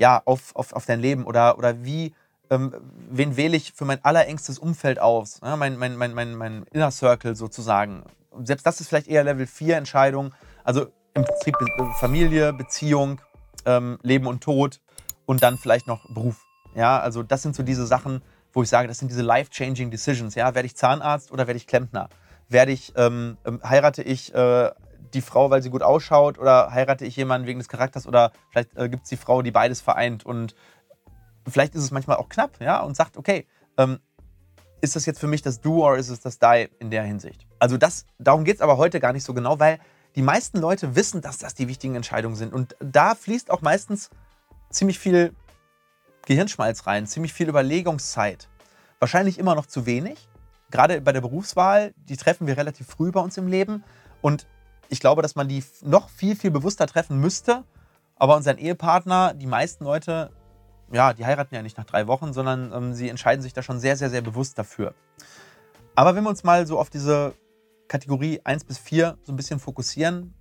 ja, 0.00 0.22
auf, 0.24 0.56
auf, 0.56 0.72
auf 0.72 0.86
dein 0.86 0.98
Leben 0.98 1.26
oder, 1.26 1.58
oder 1.58 1.84
wie, 1.84 2.14
ähm, 2.48 2.74
wen 3.10 3.36
wähle 3.36 3.54
ich 3.54 3.74
für 3.74 3.84
mein 3.84 4.02
allerengstes 4.02 4.58
Umfeld 4.58 4.98
aus, 4.98 5.40
ja, 5.44 5.56
mein, 5.56 5.76
mein, 5.76 5.94
mein, 5.94 6.14
mein, 6.14 6.34
mein 6.34 6.62
Inner 6.72 6.90
Circle 6.90 7.36
sozusagen. 7.36 8.04
Selbst 8.42 8.64
das 8.64 8.80
ist 8.80 8.88
vielleicht 8.88 9.08
eher 9.08 9.24
Level 9.24 9.46
4 9.46 9.76
Entscheidung. 9.76 10.32
Also 10.64 10.86
im 11.12 11.24
Prinzip 11.24 11.54
Familie, 11.98 12.54
Beziehung, 12.54 13.20
ähm, 13.66 13.98
Leben 14.02 14.26
und 14.26 14.42
Tod 14.42 14.80
und 15.26 15.42
dann 15.42 15.58
vielleicht 15.58 15.86
noch 15.86 16.08
Beruf. 16.14 16.40
Ja, 16.74 16.98
also 16.98 17.22
das 17.22 17.42
sind 17.42 17.54
so 17.54 17.62
diese 17.62 17.86
Sachen, 17.86 18.22
wo 18.54 18.62
ich 18.62 18.70
sage, 18.70 18.88
das 18.88 18.98
sind 18.98 19.10
diese 19.10 19.22
life-changing 19.22 19.90
Decisions. 19.90 20.34
Ja, 20.34 20.54
werde 20.54 20.64
ich 20.64 20.76
Zahnarzt 20.76 21.30
oder 21.30 21.46
werde 21.46 21.58
ich 21.58 21.66
Klempner? 21.66 22.08
Werde 22.48 22.72
ich, 22.72 22.94
ähm, 22.96 23.36
ähm, 23.44 23.60
heirate 23.62 24.02
ich 24.02 24.34
äh, 24.34 24.70
die 25.14 25.20
Frau, 25.20 25.50
weil 25.50 25.62
sie 25.62 25.70
gut 25.70 25.82
ausschaut 25.82 26.38
oder 26.38 26.70
heirate 26.72 27.04
ich 27.04 27.16
jemanden 27.16 27.46
wegen 27.46 27.58
des 27.58 27.68
Charakters 27.68 28.06
oder 28.06 28.32
vielleicht 28.50 28.76
äh, 28.76 28.88
gibt 28.88 29.04
es 29.04 29.08
die 29.08 29.16
Frau, 29.16 29.42
die 29.42 29.50
beides 29.50 29.80
vereint 29.80 30.24
und 30.24 30.54
vielleicht 31.48 31.74
ist 31.74 31.82
es 31.82 31.90
manchmal 31.90 32.16
auch 32.16 32.28
knapp, 32.28 32.60
ja, 32.60 32.80
und 32.80 32.96
sagt, 32.96 33.16
okay, 33.16 33.46
ähm, 33.76 33.98
ist 34.80 34.96
das 34.96 35.06
jetzt 35.06 35.20
für 35.20 35.26
mich 35.26 35.42
das 35.42 35.60
Do 35.60 35.86
oder 35.86 35.96
ist 35.96 36.08
es 36.08 36.20
das 36.20 36.38
Die 36.38 36.68
in 36.78 36.90
der 36.90 37.02
Hinsicht? 37.02 37.46
Also 37.58 37.76
das, 37.76 38.06
darum 38.18 38.44
geht 38.44 38.56
es 38.56 38.60
aber 38.62 38.76
heute 38.76 39.00
gar 39.00 39.12
nicht 39.12 39.24
so 39.24 39.34
genau, 39.34 39.58
weil 39.58 39.78
die 40.16 40.22
meisten 40.22 40.58
Leute 40.58 40.96
wissen, 40.96 41.20
dass 41.20 41.38
das 41.38 41.54
die 41.54 41.68
wichtigen 41.68 41.94
Entscheidungen 41.94 42.36
sind. 42.36 42.52
Und 42.52 42.76
da 42.80 43.14
fließt 43.14 43.50
auch 43.50 43.62
meistens 43.62 44.10
ziemlich 44.70 44.98
viel 44.98 45.34
Gehirnschmalz 46.26 46.86
rein, 46.86 47.06
ziemlich 47.06 47.32
viel 47.32 47.48
Überlegungszeit. 47.48 48.48
Wahrscheinlich 48.98 49.38
immer 49.38 49.54
noch 49.54 49.66
zu 49.66 49.86
wenig. 49.86 50.28
Gerade 50.70 51.00
bei 51.00 51.12
der 51.12 51.20
Berufswahl, 51.20 51.92
die 51.96 52.16
treffen 52.16 52.46
wir 52.46 52.56
relativ 52.56 52.86
früh 52.86 53.10
bei 53.10 53.20
uns 53.20 53.36
im 53.36 53.48
Leben. 53.48 53.84
Und 54.20 54.46
ich 54.90 55.00
glaube, 55.00 55.22
dass 55.22 55.36
man 55.36 55.48
die 55.48 55.64
noch 55.82 56.10
viel, 56.10 56.36
viel 56.36 56.50
bewusster 56.50 56.86
treffen 56.86 57.18
müsste. 57.18 57.64
Aber 58.16 58.36
unseren 58.36 58.58
Ehepartner, 58.58 59.32
die 59.32 59.46
meisten 59.46 59.84
Leute, 59.84 60.30
ja, 60.92 61.14
die 61.14 61.24
heiraten 61.24 61.54
ja 61.54 61.62
nicht 61.62 61.78
nach 61.78 61.86
drei 61.86 62.06
Wochen, 62.06 62.32
sondern 62.32 62.72
ähm, 62.72 62.92
sie 62.92 63.08
entscheiden 63.08 63.40
sich 63.40 63.52
da 63.52 63.62
schon 63.62 63.80
sehr, 63.80 63.96
sehr, 63.96 64.10
sehr 64.10 64.20
bewusst 64.20 64.58
dafür. 64.58 64.94
Aber 65.94 66.14
wenn 66.14 66.24
wir 66.24 66.30
uns 66.30 66.44
mal 66.44 66.66
so 66.66 66.78
auf 66.78 66.90
diese 66.90 67.34
Kategorie 67.88 68.40
1 68.44 68.64
bis 68.64 68.78
4 68.78 69.18
so 69.22 69.32
ein 69.32 69.36
bisschen 69.36 69.58
fokussieren, 69.58 70.34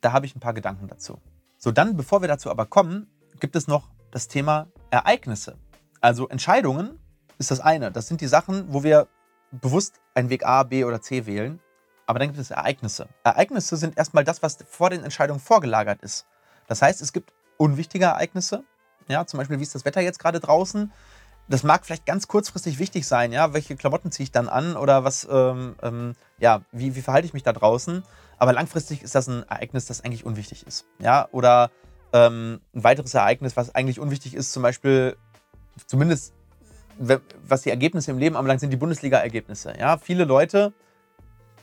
da 0.00 0.12
habe 0.12 0.26
ich 0.26 0.34
ein 0.34 0.40
paar 0.40 0.54
Gedanken 0.54 0.88
dazu. 0.88 1.18
So, 1.58 1.72
dann, 1.72 1.96
bevor 1.96 2.22
wir 2.22 2.28
dazu 2.28 2.50
aber 2.50 2.66
kommen, 2.66 3.10
gibt 3.40 3.56
es 3.56 3.66
noch 3.66 3.90
das 4.10 4.28
Thema 4.28 4.68
Ereignisse. 4.90 5.58
Also 6.00 6.28
Entscheidungen 6.28 6.98
ist 7.38 7.50
das 7.50 7.60
eine. 7.60 7.90
Das 7.90 8.06
sind 8.06 8.20
die 8.20 8.28
Sachen, 8.28 8.72
wo 8.72 8.84
wir 8.84 9.08
bewusst 9.50 10.00
einen 10.14 10.30
Weg 10.30 10.46
A, 10.46 10.62
B 10.62 10.84
oder 10.84 11.00
C 11.00 11.26
wählen. 11.26 11.60
Aber 12.08 12.18
dann 12.18 12.28
gibt 12.28 12.40
es 12.40 12.50
Ereignisse. 12.50 13.06
Ereignisse 13.22 13.76
sind 13.76 13.98
erstmal 13.98 14.24
das, 14.24 14.42
was 14.42 14.56
vor 14.66 14.88
den 14.88 15.04
Entscheidungen 15.04 15.40
vorgelagert 15.40 16.02
ist. 16.02 16.24
Das 16.66 16.80
heißt, 16.80 17.02
es 17.02 17.12
gibt 17.12 17.34
unwichtige 17.58 18.06
Ereignisse. 18.06 18.64
Ja, 19.08 19.26
zum 19.26 19.36
Beispiel, 19.36 19.58
wie 19.58 19.62
ist 19.62 19.74
das 19.74 19.84
Wetter 19.84 20.00
jetzt 20.00 20.18
gerade 20.18 20.40
draußen? 20.40 20.90
Das 21.48 21.64
mag 21.64 21.84
vielleicht 21.84 22.06
ganz 22.06 22.26
kurzfristig 22.26 22.78
wichtig 22.78 23.06
sein, 23.06 23.30
ja, 23.30 23.52
welche 23.52 23.76
Klamotten 23.76 24.10
ziehe 24.10 24.24
ich 24.24 24.32
dann 24.32 24.48
an 24.48 24.76
oder 24.76 25.04
was, 25.04 25.28
ähm, 25.30 25.76
ähm, 25.82 26.14
ja, 26.38 26.62
wie, 26.72 26.94
wie 26.94 27.02
verhalte 27.02 27.26
ich 27.26 27.34
mich 27.34 27.42
da 27.42 27.52
draußen? 27.52 28.02
Aber 28.38 28.54
langfristig 28.54 29.02
ist 29.02 29.14
das 29.14 29.28
ein 29.28 29.42
Ereignis, 29.48 29.84
das 29.84 30.02
eigentlich 30.02 30.24
unwichtig 30.24 30.66
ist. 30.66 30.86
Ja, 30.98 31.28
oder 31.32 31.70
ähm, 32.14 32.60
ein 32.74 32.84
weiteres 32.84 33.12
Ereignis, 33.12 33.54
was 33.56 33.74
eigentlich 33.74 34.00
unwichtig 34.00 34.34
ist, 34.34 34.52
zum 34.52 34.62
Beispiel, 34.62 35.16
zumindest 35.86 36.32
was 36.98 37.62
die 37.62 37.70
Ergebnisse 37.70 38.10
im 38.10 38.18
Leben 38.18 38.34
anbelangt, 38.34 38.60
sind 38.60 38.70
die 38.70 38.76
Bundesliga-Ergebnisse. 38.76 39.74
Ja, 39.78 39.98
viele 39.98 40.24
Leute 40.24 40.72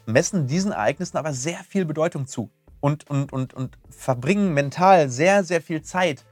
messen 0.06 0.48
diesen 0.48 0.72
Ereignissen 0.72 1.18
aber 1.18 1.34
sehr 1.34 1.60
viel 1.60 1.86
Bedeutung 1.86 2.28
zu 2.28 2.50
und, 2.80 3.10
und, 3.10 3.34
und, 3.34 3.54
und 3.54 3.78
verbringen 3.90 4.54
mental 4.54 5.10
sehr, 5.10 5.44
sehr 5.44 5.62
viel 5.62 5.82
Zeit, 5.82 6.26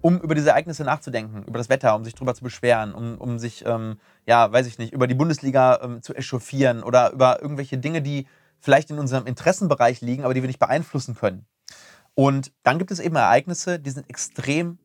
um 0.00 0.20
über 0.20 0.34
diese 0.34 0.50
Ereignisse 0.50 0.84
nachzudenken, 0.84 1.44
über 1.44 1.58
das 1.58 1.68
Wetter, 1.68 1.94
um 1.94 2.04
sich 2.04 2.14
darüber 2.14 2.34
zu 2.34 2.44
beschweren, 2.44 2.94
um, 2.94 3.18
um 3.18 3.38
sich, 3.38 3.64
ähm, 3.66 3.98
ja, 4.26 4.50
weiß 4.52 4.66
ich 4.66 4.78
nicht, 4.78 4.92
über 4.92 5.06
die 5.06 5.14
Bundesliga 5.14 5.80
ähm, 5.82 6.02
zu 6.02 6.14
echauffieren 6.14 6.82
oder 6.82 7.12
über 7.12 7.42
irgendwelche 7.42 7.78
Dinge, 7.78 8.00
die 8.00 8.26
vielleicht 8.60 8.90
in 8.90 8.98
unserem 8.98 9.26
Interessenbereich 9.26 10.00
liegen, 10.00 10.24
aber 10.24 10.34
die 10.34 10.42
wir 10.42 10.48
nicht 10.48 10.58
beeinflussen 10.58 11.14
können. 11.14 11.46
Und 12.14 12.52
dann 12.62 12.78
gibt 12.78 12.90
es 12.90 13.00
eben 13.00 13.16
Ereignisse, 13.16 13.78
die 13.78 13.90
sind 13.90 14.08
extrem 14.08 14.78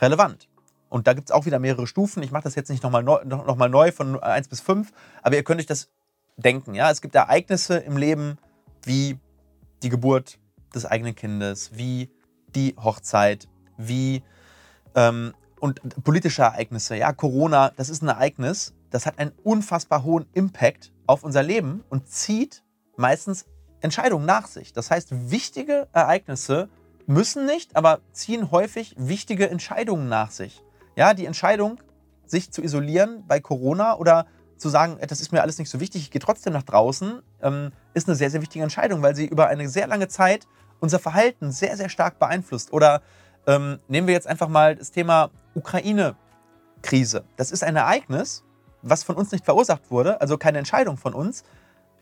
relevant. 0.00 0.48
Und 0.88 1.08
da 1.08 1.12
gibt 1.12 1.28
es 1.30 1.34
auch 1.34 1.46
wieder 1.46 1.58
mehrere 1.58 1.88
Stufen. 1.88 2.22
Ich 2.22 2.30
mache 2.30 2.44
das 2.44 2.54
jetzt 2.54 2.70
nicht 2.70 2.82
nochmal 2.84 3.02
neu, 3.02 3.24
noch 3.24 3.56
mal 3.56 3.68
neu 3.68 3.90
von 3.90 4.22
1 4.22 4.46
bis 4.48 4.60
5, 4.60 4.92
aber 5.22 5.34
ihr 5.34 5.42
könnt 5.42 5.60
euch 5.60 5.66
das 5.66 5.90
denken. 6.36 6.74
Ja? 6.74 6.90
Es 6.90 7.00
gibt 7.00 7.14
Ereignisse 7.14 7.78
im 7.78 7.96
Leben 7.96 8.38
wie 8.84 9.18
die 9.82 9.88
Geburt 9.88 10.38
des 10.74 10.86
eigenen 10.86 11.14
Kindes, 11.14 11.70
wie 11.74 12.10
die 12.54 12.74
Hochzeit, 12.76 13.48
wie 13.76 14.22
ähm, 14.94 15.34
und 15.60 16.04
politische 16.04 16.42
Ereignisse. 16.42 16.96
Ja, 16.96 17.12
Corona, 17.12 17.70
das 17.76 17.88
ist 17.88 18.02
ein 18.02 18.08
Ereignis, 18.08 18.74
das 18.90 19.06
hat 19.06 19.18
einen 19.18 19.32
unfassbar 19.42 20.04
hohen 20.04 20.26
Impact 20.34 20.92
auf 21.06 21.24
unser 21.24 21.42
Leben 21.42 21.82
und 21.88 22.08
zieht 22.08 22.62
meistens 22.96 23.46
Entscheidungen 23.80 24.26
nach 24.26 24.46
sich. 24.46 24.72
Das 24.72 24.90
heißt, 24.90 25.30
wichtige 25.30 25.88
Ereignisse 25.92 26.68
müssen 27.06 27.46
nicht, 27.46 27.76
aber 27.76 28.00
ziehen 28.12 28.50
häufig 28.50 28.94
wichtige 28.98 29.48
Entscheidungen 29.50 30.08
nach 30.08 30.30
sich. 30.30 30.62
Ja, 30.96 31.14
die 31.14 31.26
Entscheidung, 31.26 31.80
sich 32.26 32.50
zu 32.50 32.62
isolieren 32.62 33.24
bei 33.26 33.40
Corona 33.40 33.96
oder 33.96 34.26
zu 34.56 34.68
sagen, 34.68 34.98
das 35.06 35.20
ist 35.20 35.32
mir 35.32 35.42
alles 35.42 35.58
nicht 35.58 35.70
so 35.70 35.80
wichtig, 35.80 36.02
ich 36.02 36.10
gehe 36.10 36.20
trotzdem 36.20 36.52
nach 36.52 36.62
draußen, 36.62 37.22
ähm, 37.42 37.72
ist 37.92 38.08
eine 38.08 38.16
sehr, 38.16 38.30
sehr 38.30 38.42
wichtige 38.42 38.62
Entscheidung, 38.62 39.02
weil 39.02 39.14
sie 39.14 39.26
über 39.26 39.48
eine 39.48 39.68
sehr 39.68 39.86
lange 39.86 40.08
Zeit 40.08 40.46
unser 40.80 40.98
Verhalten 40.98 41.50
sehr, 41.52 41.76
sehr 41.76 41.88
stark 41.88 42.18
beeinflusst. 42.18 42.72
Oder 42.72 43.02
ähm, 43.46 43.78
nehmen 43.88 44.06
wir 44.06 44.14
jetzt 44.14 44.26
einfach 44.26 44.48
mal 44.48 44.76
das 44.76 44.90
Thema 44.90 45.30
Ukraine-Krise. 45.54 47.24
Das 47.36 47.50
ist 47.50 47.62
ein 47.62 47.76
Ereignis, 47.76 48.44
was 48.82 49.02
von 49.02 49.16
uns 49.16 49.32
nicht 49.32 49.44
verursacht 49.44 49.90
wurde, 49.90 50.20
also 50.20 50.36
keine 50.38 50.58
Entscheidung 50.58 50.96
von 50.96 51.14
uns, 51.14 51.44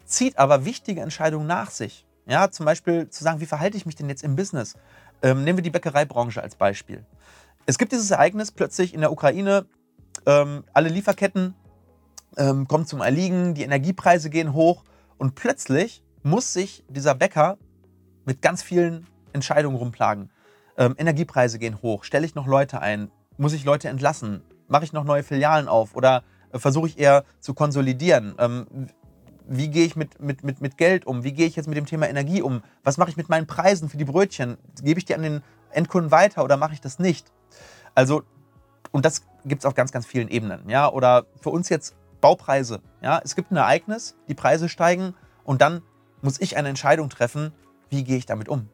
zieht 0.05 0.39
aber 0.39 0.65
wichtige 0.65 1.01
Entscheidungen 1.01 1.47
nach 1.47 1.71
sich. 1.71 2.07
Ja, 2.27 2.51
zum 2.51 2.67
Beispiel 2.67 3.09
zu 3.09 3.25
sagen, 3.25 3.41
wie 3.41 3.47
verhalte 3.47 3.77
ich 3.77 3.87
mich 3.87 3.97
denn 3.97 4.09
jetzt 4.09 4.23
im 4.23 4.37
Business? 4.37 4.75
Ähm, 5.23 5.45
nehmen 5.45 5.59
wir 5.59 5.63
die 5.63 5.71
Bäckereibranche 5.71 6.43
als 6.43 6.55
Beispiel. 6.57 7.05
Es 7.67 7.79
gibt 7.79 7.93
dieses 7.93 8.11
Ereignis 8.11 8.51
plötzlich 8.53 8.95
in 8.95 9.01
der 9.01 9.13
Ukraine, 9.13 9.67
ähm, 10.27 10.65
alle 10.73 10.89
Lieferketten 10.89 11.55
ähm, 12.37 12.67
kommen 12.69 12.87
zum 12.87 13.01
Erliegen, 13.01 13.55
die 13.55 13.63
Energiepreise 13.63 14.31
gehen 14.31 14.53
hoch 14.53 14.85
und 15.19 15.35
plötzlich 15.35 16.03
muss 16.23 16.53
sich 16.53 16.85
dieser 16.89 17.15
Bäcker 17.15 17.59
mit 18.25 18.43
ganz 18.43 18.63
vielen 18.63 19.07
Entscheidungen 19.33 19.77
rumplagen. 19.77 20.31
Ähm, 20.77 20.95
Energiepreise 20.97 21.59
gehen 21.59 21.83
hoch, 21.83 22.05
stelle 22.05 22.25
ich 22.25 22.35
noch 22.35 22.47
Leute 22.47 22.81
ein, 22.81 23.11
muss 23.37 23.53
ich 23.53 23.65
Leute 23.65 23.89
entlassen, 23.89 24.43
mache 24.69 24.85
ich 24.85 24.93
noch 24.93 25.05
neue 25.05 25.23
Filialen 25.23 25.69
auf 25.69 25.95
oder 25.95 26.23
äh, 26.53 26.59
versuche 26.59 26.89
ich 26.89 26.99
eher 26.99 27.25
zu 27.41 27.55
konsolidieren? 27.55 28.35
Ähm, 28.39 28.67
wie 29.49 29.69
gehe 29.69 29.85
ich 29.85 29.97
mit, 29.97 30.21
mit, 30.21 30.45
mit, 30.45 30.61
mit 30.61 30.79
Geld 30.79 31.07
um? 31.07 31.25
Wie 31.25 31.33
gehe 31.33 31.47
ich 31.47 31.57
jetzt 31.57 31.67
mit 31.67 31.77
dem 31.77 31.87
Thema 31.87 32.09
Energie 32.09 32.43
um? 32.43 32.63
Was 32.85 32.97
mache 32.97 33.11
ich 33.11 33.17
mit 33.17 33.29
meinen 33.29 33.47
Preisen 33.47 33.89
für 33.89 33.97
die 33.97 34.05
Brötchen? 34.05 34.57
Gebe 34.83 34.99
ich 34.99 35.05
die 35.05 35.15
an 35.15 35.23
den 35.23 35.43
Endkunden 35.71 36.11
weiter 36.11 36.45
oder 36.45 36.57
mache 36.57 36.75
ich 36.75 36.81
das 36.81 36.99
nicht? 36.99 37.33
Also, 37.95 38.23
und 38.93 39.05
das 39.05 39.23
gibt 39.45 39.63
es 39.63 39.67
auf 39.67 39.75
ganz, 39.75 39.93
ganz 39.93 40.07
vielen 40.07 40.29
Ebenen. 40.29 40.69
Ja? 40.69 40.91
Oder 40.91 41.27
für 41.41 41.51
uns 41.51 41.69
jetzt 41.69 41.95
Baupreise. 42.23 42.81
Ja? 43.03 43.21
Es 43.23 43.37
gibt 43.37 43.51
ein 43.51 43.57
Ereignis, 43.57 44.17
die 44.29 44.35
Preise 44.35 44.71
steigen 44.71 45.15
und 45.45 45.61
dann 45.61 45.83
muss 46.23 46.41
ich 46.41 46.57
eine 46.57 46.71
Entscheidung 46.71 47.11
treffen, 47.11 47.53
wie 47.91 48.05
gehe 48.05 48.17
ich 48.17 48.25
damit 48.25 48.49
um? 48.49 48.71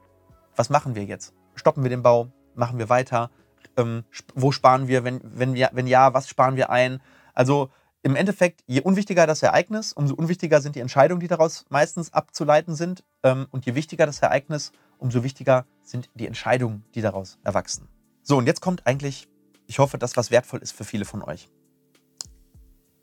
Was 0.55 0.71
machen 0.71 0.95
wir 0.95 1.05
jetzt? 1.05 1.35
Stoppen 1.57 1.83
wir 1.83 1.91
den 1.91 2.05
Bau? 2.05 2.29
Machen 2.55 2.79
wir 2.79 2.89
weiter? 2.89 3.31
Ähm, 3.77 4.05
wo 4.35 4.53
sparen 4.53 4.87
wir? 4.87 5.03
Wenn, 5.03 5.21
wenn, 5.25 5.55
wir? 5.55 5.71
wenn 5.73 5.89
ja, 5.89 6.15
was 6.15 6.29
sparen 6.29 6.55
wir 6.55 6.71
ein? 6.71 7.01
Also 7.35 7.71
im 8.03 8.15
Endeffekt, 8.15 8.63
je 8.67 8.81
unwichtiger 8.81 9.27
das 9.27 9.43
Ereignis, 9.43 9.93
umso 9.93 10.15
unwichtiger 10.15 10.61
sind 10.61 10.77
die 10.77 10.81
Entscheidungen, 10.81 11.21
die 11.21 11.27
daraus 11.27 11.65
meistens 11.69 12.13
abzuleiten 12.13 12.77
sind. 12.77 13.03
Ähm, 13.25 13.47
und 13.51 13.67
je 13.67 13.75
wichtiger 13.75 14.07
das 14.07 14.21
Ereignis, 14.21 14.73
umso 14.99 15.25
wichtiger 15.25 15.67
sind 15.83 16.09
die 16.15 16.27
Entscheidungen, 16.27 16.85
die 16.95 17.01
daraus 17.01 17.39
erwachsen. 17.43 17.89
So, 18.23 18.37
und 18.37 18.47
jetzt 18.47 18.61
kommt 18.61 18.87
eigentlich, 18.87 19.29
ich 19.67 19.79
hoffe, 19.79 19.99
das, 19.99 20.17
was 20.17 20.31
wertvoll 20.31 20.61
ist 20.61 20.73
für 20.73 20.85
viele 20.85 21.05
von 21.05 21.23
euch. 21.23 21.49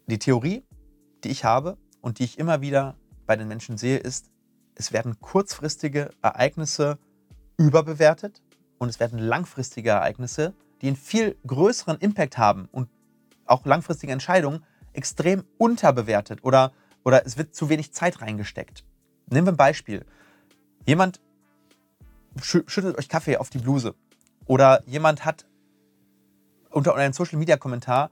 Die 0.08 0.20
Theorie, 0.20 0.64
die 1.24 1.30
ich 1.30 1.44
habe 1.44 1.78
und 2.02 2.20
die 2.20 2.26
ich 2.26 2.38
immer 2.38 2.62
wieder 2.62 2.96
bei 3.26 3.36
den 3.36 3.48
Menschen 3.48 3.78
sehe, 3.78 3.98
ist, 3.98 4.30
es 4.76 4.92
werden 4.92 5.20
kurzfristige 5.20 6.12
Ereignisse 6.22 7.00
überbewertet 7.58 8.44
und 8.78 8.90
es 8.90 9.00
werden 9.00 9.18
langfristige 9.18 9.90
Ereignisse, 9.90 10.54
die 10.82 10.88
einen 10.88 10.96
viel 10.96 11.38
größeren 11.48 11.98
Impact 11.98 12.38
haben 12.38 12.68
und 12.72 12.90
auch 13.46 13.66
langfristige 13.66 14.14
Entscheidungen 14.14 14.64
extrem 14.94 15.44
unterbewertet 15.58 16.44
oder, 16.44 16.72
oder 17.04 17.26
es 17.26 17.38
wird 17.38 17.56
zu 17.56 17.70
wenig 17.70 17.94
Zeit 17.94 18.22
reingesteckt. 18.22 18.86
Nehmen 19.28 19.48
wir 19.48 19.54
ein 19.54 19.58
Beispiel. 19.58 20.06
Jemand 20.86 21.20
schüttelt 22.40 22.98
euch 22.98 23.10
Kaffee 23.10 23.38
auf 23.38 23.50
die 23.50 23.58
Bluse 23.60 23.96
oder 24.46 24.84
jemand 24.86 25.26
hat 25.26 25.46
unter 26.70 26.94
einem 26.94 27.14
Social-Media-Kommentar 27.14 28.12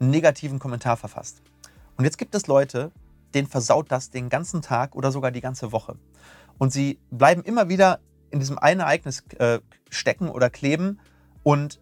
negativen 0.00 0.58
Kommentar 0.58 0.96
verfasst. 0.96 1.42
Und 1.96 2.04
jetzt 2.04 2.18
gibt 2.18 2.34
es 2.34 2.46
Leute, 2.46 2.90
denen 3.34 3.46
versaut 3.46 3.92
das 3.92 4.10
den 4.10 4.28
ganzen 4.28 4.62
Tag 4.62 4.96
oder 4.96 5.12
sogar 5.12 5.30
die 5.30 5.40
ganze 5.40 5.70
Woche. 5.72 5.96
Und 6.58 6.72
sie 6.72 6.98
bleiben 7.10 7.42
immer 7.42 7.68
wieder 7.68 8.00
in 8.30 8.40
diesem 8.40 8.58
einen 8.58 8.80
Ereignis 8.80 9.24
äh, 9.38 9.60
stecken 9.88 10.28
oder 10.28 10.50
kleben 10.50 10.98
und 11.42 11.80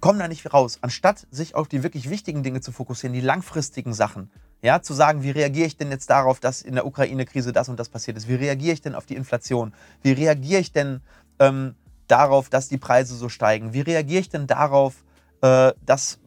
kommen 0.00 0.18
da 0.18 0.28
nicht 0.28 0.52
raus. 0.52 0.78
Anstatt 0.80 1.26
sich 1.30 1.54
auf 1.54 1.68
die 1.68 1.82
wirklich 1.82 2.08
wichtigen 2.08 2.42
Dinge 2.42 2.60
zu 2.60 2.72
fokussieren, 2.72 3.14
die 3.14 3.20
langfristigen 3.20 3.92
Sachen, 3.92 4.30
ja, 4.62 4.82
zu 4.82 4.94
sagen, 4.94 5.22
wie 5.22 5.30
reagiere 5.30 5.66
ich 5.66 5.76
denn 5.76 5.90
jetzt 5.90 6.10
darauf, 6.10 6.40
dass 6.40 6.62
in 6.62 6.74
der 6.74 6.86
Ukraine-Krise 6.86 7.52
das 7.52 7.68
und 7.68 7.78
das 7.78 7.88
passiert 7.88 8.16
ist? 8.16 8.28
Wie 8.28 8.34
reagiere 8.34 8.74
ich 8.74 8.82
denn 8.82 8.94
auf 8.94 9.06
die 9.06 9.16
Inflation? 9.16 9.72
Wie 10.02 10.12
reagiere 10.12 10.60
ich 10.60 10.72
denn 10.72 11.00
ähm, 11.38 11.74
darauf, 12.08 12.48
dass 12.50 12.68
die 12.68 12.78
Preise 12.78 13.14
so 13.14 13.28
steigen? 13.28 13.72
Wie 13.72 13.80
reagiere 13.80 14.20
ich 14.20 14.28
denn 14.28 14.46
darauf, 14.46 15.04
äh, 15.40 15.72
dass 15.84 16.18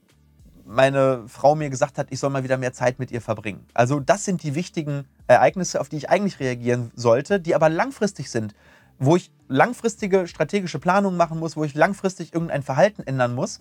meine 0.66 1.24
Frau 1.28 1.56
mir 1.56 1.70
gesagt 1.70 1.98
hat, 1.98 2.08
ich 2.10 2.20
soll 2.20 2.30
mal 2.30 2.44
wieder 2.44 2.58
mehr 2.58 2.74
Zeit 2.74 3.00
mit 3.00 3.12
ihr 3.12 3.22
verbringen. 3.22 3.66
Also 3.74 4.00
das 4.00 4.26
sind 4.26 4.44
die 4.44 4.56
wichtigen 4.56 5.06
Ereignisse, 5.28 5.82
auf 5.82 5.90
die 5.90 5.98
ich 5.98 6.10
eigentlich 6.10 6.40
reagieren 6.40 6.92
sollte, 6.96 7.40
die 7.40 7.56
aber 7.56 7.70
langfristig 7.70 8.30
sind, 8.30 8.54
wo 9.00 9.16
ich 9.16 9.32
langfristige 9.48 10.28
strategische 10.28 10.80
Planungen 10.80 11.18
machen 11.18 11.40
muss, 11.40 11.58
wo 11.58 11.64
ich 11.64 11.74
langfristig 11.74 12.34
irgendein 12.34 12.64
Verhalten 12.64 13.04
ändern 13.04 13.36
muss. 13.36 13.60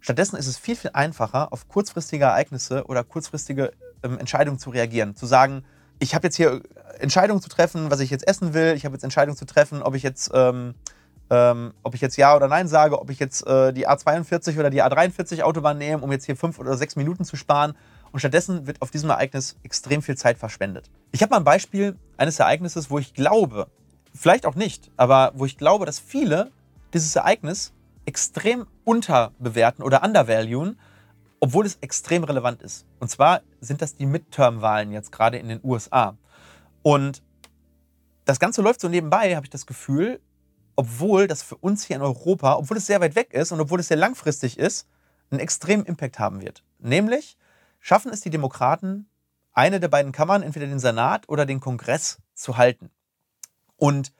Stattdessen 0.00 0.36
ist 0.36 0.46
es 0.46 0.56
viel, 0.56 0.76
viel 0.76 0.90
einfacher, 0.94 1.52
auf 1.52 1.68
kurzfristige 1.68 2.24
Ereignisse 2.24 2.84
oder 2.86 3.04
kurzfristige 3.04 3.72
ähm, 4.02 4.18
Entscheidungen 4.18 4.58
zu 4.58 4.70
reagieren. 4.70 5.14
Zu 5.14 5.26
sagen, 5.26 5.62
ich 5.98 6.14
habe 6.14 6.26
jetzt 6.26 6.36
hier 6.36 6.62
Entscheidungen 6.98 7.42
zu 7.42 7.48
treffen, 7.48 7.90
was 7.90 8.00
ich 8.00 8.10
jetzt 8.10 8.26
essen 8.26 8.54
will. 8.54 8.74
Ich 8.74 8.84
habe 8.84 8.94
jetzt 8.94 9.04
Entscheidungen 9.04 9.36
zu 9.36 9.44
treffen, 9.44 9.82
ob 9.82 9.94
ich 9.94 10.02
jetzt, 10.02 10.30
ähm, 10.34 10.74
ähm, 11.30 11.72
ob 11.82 11.94
ich 11.94 12.00
jetzt 12.00 12.16
Ja 12.16 12.34
oder 12.34 12.48
Nein 12.48 12.68
sage, 12.68 13.00
ob 13.00 13.08
ich 13.08 13.18
jetzt 13.18 13.46
äh, 13.46 13.72
die 13.72 13.88
A42 13.88 14.58
oder 14.58 14.68
die 14.68 14.82
A43 14.82 15.42
Autobahn 15.42 15.78
nehme, 15.78 16.02
um 16.02 16.10
jetzt 16.10 16.26
hier 16.26 16.36
fünf 16.36 16.58
oder 16.58 16.76
sechs 16.76 16.96
Minuten 16.96 17.24
zu 17.24 17.36
sparen. 17.36 17.74
Und 18.12 18.18
stattdessen 18.18 18.66
wird 18.66 18.82
auf 18.82 18.90
diesem 18.90 19.10
Ereignis 19.10 19.56
extrem 19.62 20.02
viel 20.02 20.16
Zeit 20.16 20.36
verschwendet. 20.36 20.90
Ich 21.12 21.22
habe 21.22 21.30
mal 21.30 21.36
ein 21.36 21.44
Beispiel 21.44 21.96
eines 22.16 22.40
Ereignisses, 22.40 22.90
wo 22.90 22.98
ich 22.98 23.14
glaube, 23.14 23.68
vielleicht 24.12 24.46
auch 24.46 24.56
nicht, 24.56 24.90
aber 24.96 25.30
wo 25.34 25.44
ich 25.44 25.56
glaube, 25.56 25.86
dass 25.86 26.00
viele 26.00 26.50
dieses 26.92 27.14
Ereignis 27.14 27.72
extrem 28.06 28.66
unterbewerten 28.84 29.84
oder 29.84 30.02
undervaluen, 30.02 30.76
obwohl 31.38 31.64
es 31.64 31.78
extrem 31.80 32.24
relevant 32.24 32.62
ist. 32.62 32.84
Und 32.98 33.08
zwar 33.08 33.42
sind 33.60 33.80
das 33.80 33.94
die 33.94 34.06
Midterm-Wahlen 34.06 34.90
jetzt 34.90 35.12
gerade 35.12 35.38
in 35.38 35.48
den 35.48 35.60
USA. 35.62 36.16
Und 36.82 37.22
das 38.24 38.40
Ganze 38.40 38.62
läuft 38.62 38.80
so 38.80 38.88
nebenbei, 38.88 39.36
habe 39.36 39.46
ich 39.46 39.50
das 39.50 39.66
Gefühl, 39.66 40.20
obwohl 40.80 41.26
das 41.26 41.42
für 41.42 41.56
uns 41.56 41.84
hier 41.84 41.96
in 41.96 42.02
Europa, 42.02 42.56
obwohl 42.56 42.78
es 42.78 42.86
sehr 42.86 43.02
weit 43.02 43.14
weg 43.14 43.34
ist 43.34 43.52
und 43.52 43.60
obwohl 43.60 43.80
es 43.80 43.88
sehr 43.88 43.98
langfristig 43.98 44.58
ist, 44.58 44.88
einen 45.30 45.38
extremen 45.38 45.84
Impact 45.84 46.18
haben 46.18 46.40
wird. 46.40 46.64
Nämlich 46.78 47.36
schaffen 47.80 48.10
es 48.10 48.22
die 48.22 48.30
Demokraten, 48.30 49.06
eine 49.52 49.78
der 49.78 49.88
beiden 49.88 50.10
Kammern, 50.10 50.42
entweder 50.42 50.66
den 50.66 50.78
Senat 50.78 51.28
oder 51.28 51.44
den 51.44 51.60
Kongress, 51.60 52.18
zu 52.32 52.56
halten. 52.56 52.88
Und 53.76 54.14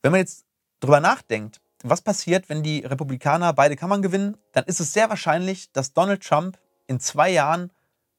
wenn 0.00 0.12
man 0.12 0.20
jetzt 0.20 0.44
drüber 0.78 1.00
nachdenkt, 1.00 1.60
was 1.82 2.00
passiert, 2.00 2.48
wenn 2.48 2.62
die 2.62 2.84
Republikaner 2.84 3.52
beide 3.52 3.74
Kammern 3.74 4.00
gewinnen, 4.00 4.36
dann 4.52 4.66
ist 4.66 4.78
es 4.78 4.92
sehr 4.92 5.08
wahrscheinlich, 5.08 5.72
dass 5.72 5.94
Donald 5.94 6.22
Trump 6.22 6.60
in 6.86 7.00
zwei 7.00 7.28
Jahren 7.28 7.72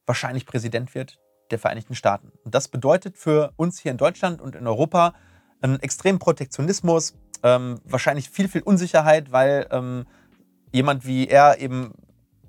wahrscheinlich 0.05 0.45
Präsident 0.45 0.93
wird 0.95 1.17
der 1.49 1.59
Vereinigten 1.59 1.95
Staaten. 1.95 2.33
Und 2.43 2.53
das 2.55 2.67
bedeutet 2.67 3.15
für 3.15 3.53
uns 3.55 3.79
hier 3.79 3.91
in 3.91 3.97
Deutschland 3.97 4.41
und 4.41 4.57
in 4.57 4.67
Europa 4.67 5.13
einen 5.61 5.79
extremen 5.79 6.19
Protektionismus, 6.19 7.13
ähm, 7.43 7.79
wahrscheinlich 7.85 8.29
viel, 8.29 8.47
viel 8.47 8.61
Unsicherheit, 8.61 9.31
weil 9.31 9.67
ähm, 9.71 10.05
jemand 10.71 11.05
wie 11.05 11.27
er 11.27 11.59
eben, 11.59 11.93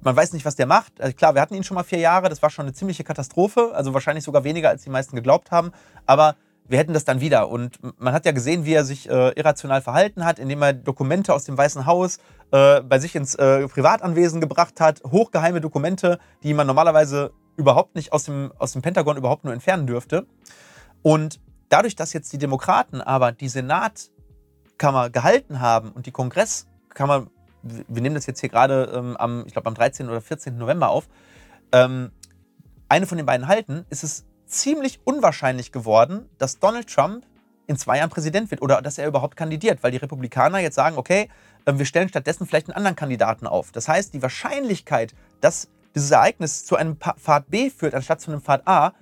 man 0.03 0.17
weiß 0.17 0.33
nicht, 0.33 0.45
was 0.45 0.57
der 0.57 0.67
macht. 0.67 1.01
Also 1.01 1.15
klar, 1.15 1.35
wir 1.35 1.43
hatten 1.43 1.55
ihn 1.55 1.65
schon 1.65 1.75
mal 1.75 1.85
vier 1.85 1.99
Jahre, 1.99 2.29
das 2.29 2.43
war 2.43 2.51
schon 2.51 2.65
eine 2.65 2.73
ziemliche 2.73 3.05
Katastrophe, 3.05 3.73
also 3.75 3.95
wahrscheinlich 3.95 4.25
sogar 4.25 4.45
weniger, 4.45 4.69
als 4.69 4.83
die 4.83 4.91
meisten 4.91 5.17
geglaubt 5.17 5.51
haben. 5.51 5.73
Aber 6.07 6.37
wir 6.71 6.79
hätten 6.79 6.95
das 6.95 7.05
dann 7.05 7.21
wieder. 7.21 7.49
Und 7.49 7.79
man 8.01 8.15
hat 8.15 8.25
ja 8.25 8.33
gesehen, 8.33 8.65
wie 8.65 8.75
er 8.75 8.85
sich 8.85 9.11
äh, 9.11 9.31
irrational 9.31 9.83
verhalten 9.83 10.25
hat, 10.25 10.39
indem 10.39 10.63
er 10.63 10.73
Dokumente 10.73 11.35
aus 11.35 11.45
dem 11.45 11.59
Weißen 11.59 11.85
Haus 11.85 12.19
äh, 12.53 12.81
bei 12.81 13.01
sich 13.01 13.17
ins 13.17 13.35
äh, 13.35 13.67
Privatanwesen 13.67 14.41
gebracht 14.41 14.81
hat, 14.81 15.03
hochgeheime 15.05 15.61
Dokumente, 15.61 16.21
die 16.45 16.55
man 16.55 16.69
normalerweise 16.69 17.33
überhaupt 17.57 17.97
nicht 17.97 18.13
aus 18.13 18.25
dem, 18.25 18.53
aus 18.59 18.73
dem 18.73 18.83
Pentagon 18.83 19.17
überhaupt 19.17 19.45
nur 19.45 19.53
entfernen 19.53 19.87
dürfte. 19.89 20.27
Und 21.03 21.41
dadurch, 21.71 21.97
dass 21.97 22.13
jetzt 22.13 22.33
die 22.35 22.39
Demokraten 22.39 23.01
aber 23.01 23.33
die 23.33 23.49
Senatkammer 23.49 25.09
gehalten 25.09 25.61
haben 25.61 25.93
und 25.93 26.05
die 26.05 26.13
Kongresskammer, 26.13 27.29
wir 27.63 28.03
nehmen 28.03 28.15
das 28.15 28.27
jetzt 28.27 28.41
hier 28.41 28.51
gerade 28.51 28.93
ähm, 28.95 29.17
am, 29.17 29.45
ich 29.47 29.55
glaube, 29.55 29.69
am 29.69 29.75
13. 29.75 30.09
oder 30.09 30.21
14. 30.21 30.59
November 30.59 30.91
auf, 30.91 31.09
ähm, 31.73 32.11
eine 32.89 33.07
von 33.07 33.17
den 33.17 33.27
beiden 33.27 33.47
halten, 33.47 33.87
ist 33.89 34.03
es 34.03 34.27
ziemlich 34.47 35.01
unwahrscheinlich 35.05 35.73
geworden, 35.73 36.29
dass 36.39 36.59
Donald 36.59 36.93
Trump 36.93 37.25
in 37.69 37.77
zwei 37.77 37.99
Jahren 37.99 38.11
Präsident 38.11 38.51
wird 38.51 38.63
oder 38.63 38.83
dass 38.83 38.99
er 38.99 39.07
überhaupt 39.07 39.37
kandidiert, 39.37 39.83
weil 39.83 39.93
die 39.93 39.99
Republikaner 39.99 40.59
jetzt 40.59 40.75
sagen, 40.75 40.99
okay, 40.99 41.29
ähm, 41.67 41.79
wir 41.79 41.87
stellen 41.87 42.09
stattdessen 42.09 42.47
vielleicht 42.47 42.69
einen 42.69 42.77
anderen 42.77 42.97
Kandidaten 42.97 43.47
auf. 43.47 43.71
Das 43.71 43.89
heißt, 43.89 44.13
die 44.13 44.23
Wahrscheinlichkeit, 44.23 45.15
dass 45.41 45.69
dieses 45.95 46.11
Ereignis 46.11 46.65
zu 46.65 46.77
einem 46.77 46.97
Pfad 46.97 47.49
B 47.49 47.71
führt, 47.71 47.95
anstatt 47.95 48.21
zu 48.21 48.33
einem 48.33 48.41
Pfad 48.41 48.67
A, 48.67 48.93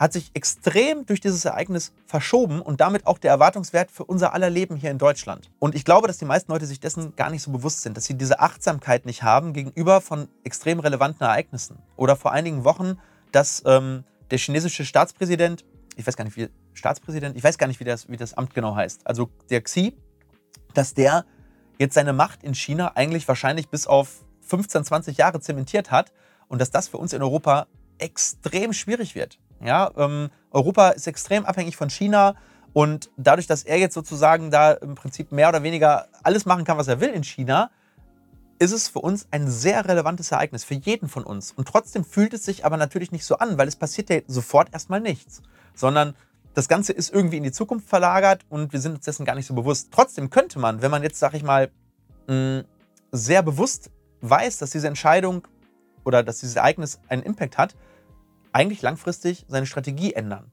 hat 0.00 0.14
sich 0.14 0.30
extrem 0.32 1.04
durch 1.04 1.20
dieses 1.20 1.44
Ereignis 1.44 1.92
verschoben 2.06 2.62
und 2.62 2.80
damit 2.80 3.06
auch 3.06 3.18
der 3.18 3.30
Erwartungswert 3.32 3.90
für 3.90 4.04
unser 4.04 4.32
aller 4.32 4.48
Leben 4.48 4.74
hier 4.74 4.90
in 4.90 4.96
Deutschland. 4.96 5.50
Und 5.58 5.74
ich 5.74 5.84
glaube, 5.84 6.08
dass 6.08 6.16
die 6.16 6.24
meisten 6.24 6.50
Leute 6.50 6.64
sich 6.64 6.80
dessen 6.80 7.14
gar 7.16 7.28
nicht 7.28 7.42
so 7.42 7.52
bewusst 7.52 7.82
sind, 7.82 7.98
dass 7.98 8.06
sie 8.06 8.14
diese 8.14 8.40
Achtsamkeit 8.40 9.04
nicht 9.04 9.22
haben 9.22 9.52
gegenüber 9.52 10.00
von 10.00 10.28
extrem 10.42 10.80
relevanten 10.80 11.20
Ereignissen. 11.20 11.82
Oder 11.96 12.16
vor 12.16 12.32
einigen 12.32 12.64
Wochen, 12.64 12.98
dass 13.30 13.62
ähm, 13.66 14.04
der 14.30 14.38
chinesische 14.38 14.86
Staatspräsident, 14.86 15.66
ich 15.96 16.06
weiß 16.06 16.16
gar 16.16 16.24
nicht, 16.24 16.38
wie 16.38 16.48
Staatspräsident, 16.72 17.36
ich 17.36 17.44
weiß 17.44 17.58
gar 17.58 17.66
nicht, 17.66 17.78
wie 17.78 17.84
das, 17.84 18.08
wie 18.08 18.16
das 18.16 18.32
Amt 18.32 18.54
genau 18.54 18.74
heißt, 18.74 19.06
also 19.06 19.28
der 19.50 19.60
Xi, 19.60 19.94
dass 20.72 20.94
der 20.94 21.26
jetzt 21.78 21.92
seine 21.92 22.14
Macht 22.14 22.42
in 22.42 22.54
China 22.54 22.92
eigentlich 22.94 23.28
wahrscheinlich 23.28 23.68
bis 23.68 23.86
auf 23.86 24.24
15, 24.46 24.82
20 24.82 25.18
Jahre 25.18 25.40
zementiert 25.40 25.90
hat 25.90 26.10
und 26.48 26.58
dass 26.58 26.70
das 26.70 26.88
für 26.88 26.96
uns 26.96 27.12
in 27.12 27.22
Europa 27.22 27.66
extrem 27.98 28.72
schwierig 28.72 29.14
wird. 29.14 29.38
Ja, 29.62 29.90
ähm, 29.96 30.30
Europa 30.50 30.90
ist 30.90 31.06
extrem 31.06 31.44
abhängig 31.44 31.76
von 31.76 31.90
China 31.90 32.34
und 32.72 33.10
dadurch, 33.16 33.46
dass 33.46 33.62
er 33.62 33.78
jetzt 33.78 33.94
sozusagen 33.94 34.50
da 34.50 34.72
im 34.72 34.94
Prinzip 34.94 35.32
mehr 35.32 35.48
oder 35.48 35.62
weniger 35.62 36.06
alles 36.22 36.46
machen 36.46 36.64
kann, 36.64 36.78
was 36.78 36.88
er 36.88 37.00
will 37.00 37.10
in 37.10 37.24
China, 37.24 37.70
ist 38.58 38.72
es 38.72 38.88
für 38.88 39.00
uns 39.00 39.26
ein 39.30 39.50
sehr 39.50 39.88
relevantes 39.88 40.32
Ereignis, 40.32 40.64
für 40.64 40.74
jeden 40.74 41.08
von 41.08 41.24
uns. 41.24 41.52
Und 41.52 41.66
trotzdem 41.66 42.04
fühlt 42.04 42.34
es 42.34 42.44
sich 42.44 42.64
aber 42.64 42.76
natürlich 42.76 43.10
nicht 43.10 43.24
so 43.24 43.38
an, 43.38 43.58
weil 43.58 43.66
es 43.66 43.76
passiert 43.76 44.10
ja 44.10 44.20
sofort 44.26 44.72
erstmal 44.72 45.00
nichts, 45.00 45.42
sondern 45.74 46.14
das 46.54 46.68
Ganze 46.68 46.92
ist 46.92 47.12
irgendwie 47.12 47.38
in 47.38 47.42
die 47.42 47.52
Zukunft 47.52 47.88
verlagert 47.88 48.44
und 48.48 48.72
wir 48.72 48.80
sind 48.80 48.96
uns 48.96 49.04
dessen 49.04 49.24
gar 49.24 49.34
nicht 49.34 49.46
so 49.46 49.54
bewusst. 49.54 49.88
Trotzdem 49.92 50.30
könnte 50.30 50.58
man, 50.58 50.82
wenn 50.82 50.90
man 50.90 51.02
jetzt, 51.02 51.18
sag 51.18 51.34
ich 51.34 51.42
mal, 51.42 51.70
mm, 52.28 52.60
sehr 53.12 53.42
bewusst 53.42 53.90
weiß, 54.20 54.58
dass 54.58 54.70
diese 54.70 54.88
Entscheidung 54.88 55.46
oder 56.04 56.22
dass 56.22 56.40
dieses 56.40 56.56
Ereignis 56.56 57.00
einen 57.08 57.22
Impact 57.22 57.56
hat, 57.56 57.74
eigentlich 58.52 58.82
langfristig 58.82 59.44
seine 59.48 59.66
Strategie 59.66 60.14
ändern. 60.14 60.52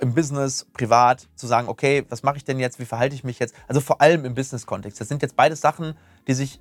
Im 0.00 0.14
Business, 0.14 0.66
privat, 0.72 1.28
zu 1.36 1.46
sagen, 1.46 1.68
okay, 1.68 2.04
was 2.08 2.22
mache 2.22 2.36
ich 2.36 2.44
denn 2.44 2.58
jetzt, 2.58 2.78
wie 2.78 2.84
verhalte 2.84 3.14
ich 3.14 3.24
mich 3.24 3.38
jetzt? 3.38 3.54
Also 3.68 3.80
vor 3.80 4.00
allem 4.00 4.24
im 4.24 4.34
Business-Kontext. 4.34 5.00
Das 5.00 5.08
sind 5.08 5.22
jetzt 5.22 5.36
beides 5.36 5.60
Sachen, 5.60 5.96
die 6.26 6.34
sich 6.34 6.60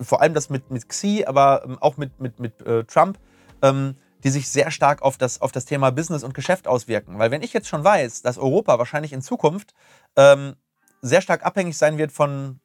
vor 0.00 0.20
allem 0.20 0.34
das 0.34 0.50
mit, 0.50 0.70
mit 0.70 0.88
Xi, 0.88 1.24
aber 1.26 1.64
ähm, 1.64 1.78
auch 1.80 1.96
mit, 1.96 2.20
mit, 2.20 2.38
mit 2.38 2.60
äh, 2.62 2.84
Trump, 2.84 3.18
ähm, 3.62 3.96
die 4.24 4.30
sich 4.30 4.48
sehr 4.48 4.70
stark 4.70 5.02
auf 5.02 5.16
das, 5.16 5.40
auf 5.40 5.52
das 5.52 5.64
Thema 5.64 5.90
Business 5.90 6.22
und 6.22 6.34
Geschäft 6.34 6.68
auswirken. 6.68 7.18
Weil 7.18 7.30
wenn 7.30 7.42
ich 7.42 7.52
jetzt 7.52 7.68
schon 7.68 7.84
weiß, 7.84 8.22
dass 8.22 8.38
Europa 8.38 8.78
wahrscheinlich 8.78 9.12
in 9.12 9.22
Zukunft 9.22 9.74
ähm, 10.16 10.54
sehr 11.00 11.20
stark 11.20 11.44
abhängig 11.44 11.76
sein 11.76 11.98
wird 11.98 12.12
von, 12.12 12.60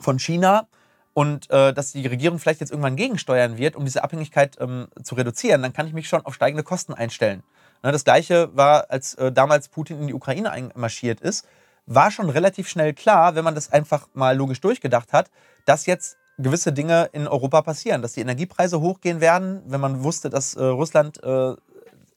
von 0.00 0.18
China 0.18 0.68
und 1.14 1.48
äh, 1.50 1.72
dass 1.72 1.92
die 1.92 2.06
Regierung 2.06 2.38
vielleicht 2.38 2.60
jetzt 2.60 2.70
irgendwann 2.70 2.96
gegensteuern 2.96 3.56
wird, 3.56 3.76
um 3.76 3.84
diese 3.84 4.02
Abhängigkeit 4.02 4.56
ähm, 4.60 4.88
zu 5.02 5.14
reduzieren, 5.14 5.62
dann 5.62 5.72
kann 5.72 5.86
ich 5.86 5.92
mich 5.92 6.08
schon 6.08 6.26
auf 6.26 6.34
steigende 6.34 6.64
Kosten 6.64 6.92
einstellen. 6.92 7.42
Ne, 7.82 7.92
das 7.92 8.04
gleiche 8.04 8.54
war, 8.56 8.90
als 8.90 9.14
äh, 9.14 9.30
damals 9.32 9.68
Putin 9.68 10.00
in 10.00 10.06
die 10.08 10.14
Ukraine 10.14 10.50
einmarschiert 10.50 11.20
ist, 11.20 11.46
war 11.86 12.10
schon 12.10 12.30
relativ 12.30 12.68
schnell 12.68 12.94
klar, 12.94 13.34
wenn 13.36 13.44
man 13.44 13.54
das 13.54 13.72
einfach 13.72 14.08
mal 14.14 14.36
logisch 14.36 14.60
durchgedacht 14.60 15.12
hat, 15.12 15.30
dass 15.66 15.86
jetzt 15.86 16.16
gewisse 16.36 16.72
Dinge 16.72 17.10
in 17.12 17.28
Europa 17.28 17.62
passieren, 17.62 18.02
dass 18.02 18.14
die 18.14 18.20
Energiepreise 18.20 18.80
hochgehen 18.80 19.20
werden, 19.20 19.62
wenn 19.66 19.80
man 19.80 20.02
wusste, 20.02 20.30
dass 20.30 20.54
äh, 20.54 20.64
Russland, 20.64 21.22
äh, 21.22 21.54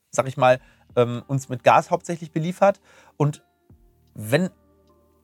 sag 0.10 0.28
ich 0.28 0.38
mal, 0.38 0.60
ähm, 0.96 1.22
uns 1.28 1.50
mit 1.50 1.64
Gas 1.64 1.92
hauptsächlich 1.92 2.32
beliefert. 2.32 2.80
Und 3.16 3.44
wenn 4.16 4.50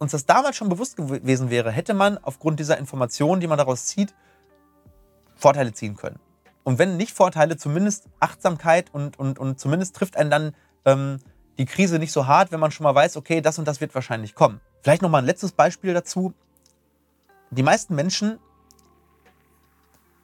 uns 0.03 0.11
das 0.11 0.25
damals 0.25 0.55
schon 0.55 0.69
bewusst 0.69 0.97
gewesen 0.97 1.49
wäre, 1.49 1.71
hätte 1.71 1.93
man 1.93 2.17
aufgrund 2.19 2.59
dieser 2.59 2.77
Informationen, 2.77 3.41
die 3.41 3.47
man 3.47 3.57
daraus 3.57 3.87
zieht, 3.87 4.13
Vorteile 5.35 5.73
ziehen 5.73 5.95
können. 5.95 6.19
Und 6.63 6.79
wenn 6.79 6.97
nicht 6.97 7.13
Vorteile, 7.13 7.57
zumindest 7.57 8.07
Achtsamkeit 8.19 8.93
und, 8.93 9.19
und, 9.19 9.39
und 9.39 9.59
zumindest 9.59 9.95
trifft 9.95 10.15
einen 10.15 10.29
dann 10.29 10.55
ähm, 10.85 11.19
die 11.57 11.65
Krise 11.65 11.99
nicht 11.99 12.11
so 12.11 12.27
hart, 12.27 12.51
wenn 12.51 12.59
man 12.59 12.71
schon 12.71 12.83
mal 12.83 12.95
weiß, 12.95 13.17
okay, 13.17 13.41
das 13.41 13.59
und 13.59 13.67
das 13.67 13.81
wird 13.81 13.93
wahrscheinlich 13.95 14.35
kommen. 14.35 14.61
Vielleicht 14.81 15.01
noch 15.01 15.09
mal 15.09 15.19
ein 15.19 15.25
letztes 15.25 15.51
Beispiel 15.51 15.93
dazu. 15.93 16.33
Die 17.51 17.63
meisten 17.63 17.95
Menschen 17.95 18.39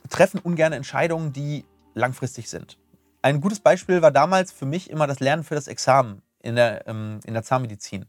treffen 0.10 0.40
ungern 0.40 0.74
Entscheidungen, 0.74 1.34
die 1.34 1.66
langfristig 1.94 2.50
sind. 2.50 2.78
Ein 3.22 3.42
gutes 3.42 3.60
Beispiel 3.60 4.02
war 4.02 4.12
damals 4.12 4.52
für 4.52 4.66
mich 4.66 4.90
immer 4.90 5.08
das 5.08 5.20
Lernen 5.20 5.44
für 5.44 5.56
das 5.56 5.68
Examen 5.68 6.22
in 6.42 6.56
der, 6.56 6.88
ähm, 6.88 7.20
in 7.26 7.34
der 7.34 7.44
Zahnmedizin. 7.44 8.06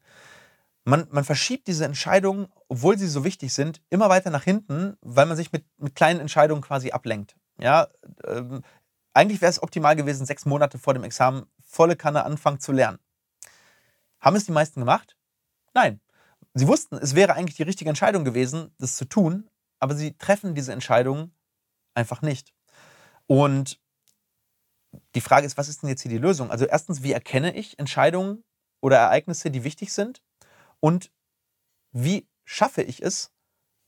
Man, 0.84 1.06
man 1.10 1.24
verschiebt 1.24 1.66
diese 1.66 1.84
Entscheidungen, 1.84 2.48
obwohl 2.68 2.98
sie 2.98 3.06
so 3.06 3.24
wichtig 3.24 3.52
sind, 3.52 3.82
immer 3.90 4.08
weiter 4.08 4.30
nach 4.30 4.44
hinten, 4.44 4.96
weil 5.02 5.26
man 5.26 5.36
sich 5.36 5.52
mit, 5.52 5.64
mit 5.78 5.94
kleinen 5.94 6.20
Entscheidungen 6.20 6.62
quasi 6.62 6.90
ablenkt. 6.90 7.36
Ja, 7.58 7.88
ähm, 8.24 8.62
eigentlich 9.12 9.40
wäre 9.40 9.50
es 9.50 9.62
optimal 9.62 9.96
gewesen, 9.96 10.24
sechs 10.24 10.46
Monate 10.46 10.78
vor 10.78 10.94
dem 10.94 11.04
Examen 11.04 11.46
volle 11.60 11.96
Kanne 11.96 12.24
anfangen 12.24 12.60
zu 12.60 12.72
lernen. 12.72 12.98
Haben 14.20 14.36
es 14.36 14.46
die 14.46 14.52
meisten 14.52 14.80
gemacht? 14.80 15.16
Nein. 15.74 16.00
Sie 16.54 16.66
wussten, 16.66 16.96
es 16.96 17.14
wäre 17.14 17.34
eigentlich 17.34 17.56
die 17.56 17.62
richtige 17.62 17.90
Entscheidung 17.90 18.24
gewesen, 18.24 18.74
das 18.78 18.96
zu 18.96 19.04
tun, 19.04 19.48
aber 19.78 19.94
sie 19.94 20.16
treffen 20.16 20.54
diese 20.54 20.72
Entscheidungen 20.72 21.32
einfach 21.94 22.22
nicht. 22.22 22.52
Und 23.26 23.80
die 25.14 25.20
Frage 25.20 25.46
ist, 25.46 25.56
was 25.56 25.68
ist 25.68 25.82
denn 25.82 25.88
jetzt 25.88 26.02
hier 26.02 26.10
die 26.10 26.18
Lösung? 26.18 26.50
Also 26.50 26.64
erstens, 26.64 27.02
wie 27.02 27.12
erkenne 27.12 27.54
ich 27.54 27.78
Entscheidungen 27.78 28.42
oder 28.80 28.98
Ereignisse, 28.98 29.50
die 29.50 29.62
wichtig 29.62 29.92
sind? 29.92 30.22
Und 30.80 31.10
wie 31.92 32.26
schaffe 32.44 32.82
ich 32.82 33.02
es, 33.02 33.30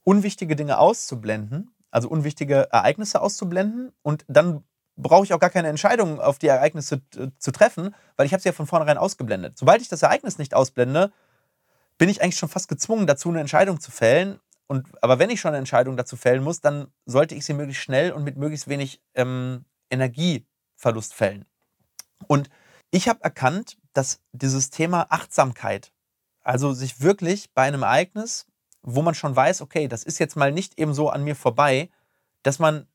unwichtige 0.04 0.56
Dinge 0.56 0.78
auszublenden, 0.78 1.74
also 1.90 2.08
unwichtige 2.08 2.68
Ereignisse 2.70 3.20
auszublenden 3.20 3.92
und 4.02 4.24
dann 4.28 4.64
brauche 4.96 5.24
ich 5.24 5.32
auch 5.32 5.40
gar 5.40 5.50
keine 5.50 5.68
Entscheidung 5.68 6.20
auf 6.20 6.38
die 6.38 6.48
Ereignisse 6.48 7.02
zu 7.38 7.50
treffen, 7.50 7.94
weil 8.16 8.26
ich 8.26 8.32
habe 8.32 8.42
sie 8.42 8.48
ja 8.48 8.52
von 8.52 8.66
vornherein 8.66 8.98
ausgeblendet. 8.98 9.58
Sobald 9.58 9.80
ich 9.80 9.88
das 9.88 10.02
Ereignis 10.02 10.38
nicht 10.38 10.54
ausblende, 10.54 11.12
bin 11.98 12.08
ich 12.08 12.22
eigentlich 12.22 12.38
schon 12.38 12.48
fast 12.48 12.68
gezwungen 12.68 13.06
dazu, 13.06 13.30
eine 13.30 13.40
Entscheidung 13.40 13.80
zu 13.80 13.90
fällen. 13.90 14.38
Und, 14.66 14.86
aber 15.02 15.18
wenn 15.18 15.30
ich 15.30 15.40
schon 15.40 15.50
eine 15.50 15.58
Entscheidung 15.58 15.96
dazu 15.96 16.16
fällen 16.16 16.42
muss, 16.42 16.60
dann 16.60 16.88
sollte 17.06 17.34
ich 17.34 17.44
sie 17.44 17.54
möglichst 17.54 17.82
schnell 17.82 18.12
und 18.12 18.24
mit 18.24 18.36
möglichst 18.36 18.68
wenig 18.68 19.02
ähm, 19.14 19.64
Energieverlust 19.90 21.14
fällen. 21.14 21.44
Und 22.26 22.48
ich 22.90 23.08
habe 23.08 23.22
erkannt, 23.22 23.78
dass 23.92 24.20
dieses 24.32 24.70
Thema 24.70 25.06
Achtsamkeit, 25.10 25.91
also 26.42 26.72
sich 26.72 27.00
wirklich 27.00 27.52
bei 27.52 27.62
einem 27.62 27.82
Ereignis, 27.82 28.46
wo 28.82 29.02
man 29.02 29.14
schon 29.14 29.34
weiß, 29.34 29.60
okay, 29.60 29.88
das 29.88 30.04
ist 30.04 30.18
jetzt 30.18 30.36
mal 30.36 30.52
nicht 30.52 30.78
eben 30.78 30.94
so 30.94 31.08
an 31.08 31.24
mir 31.24 31.36
vorbei, 31.36 31.88
dass 32.42 32.58
man 32.58 32.86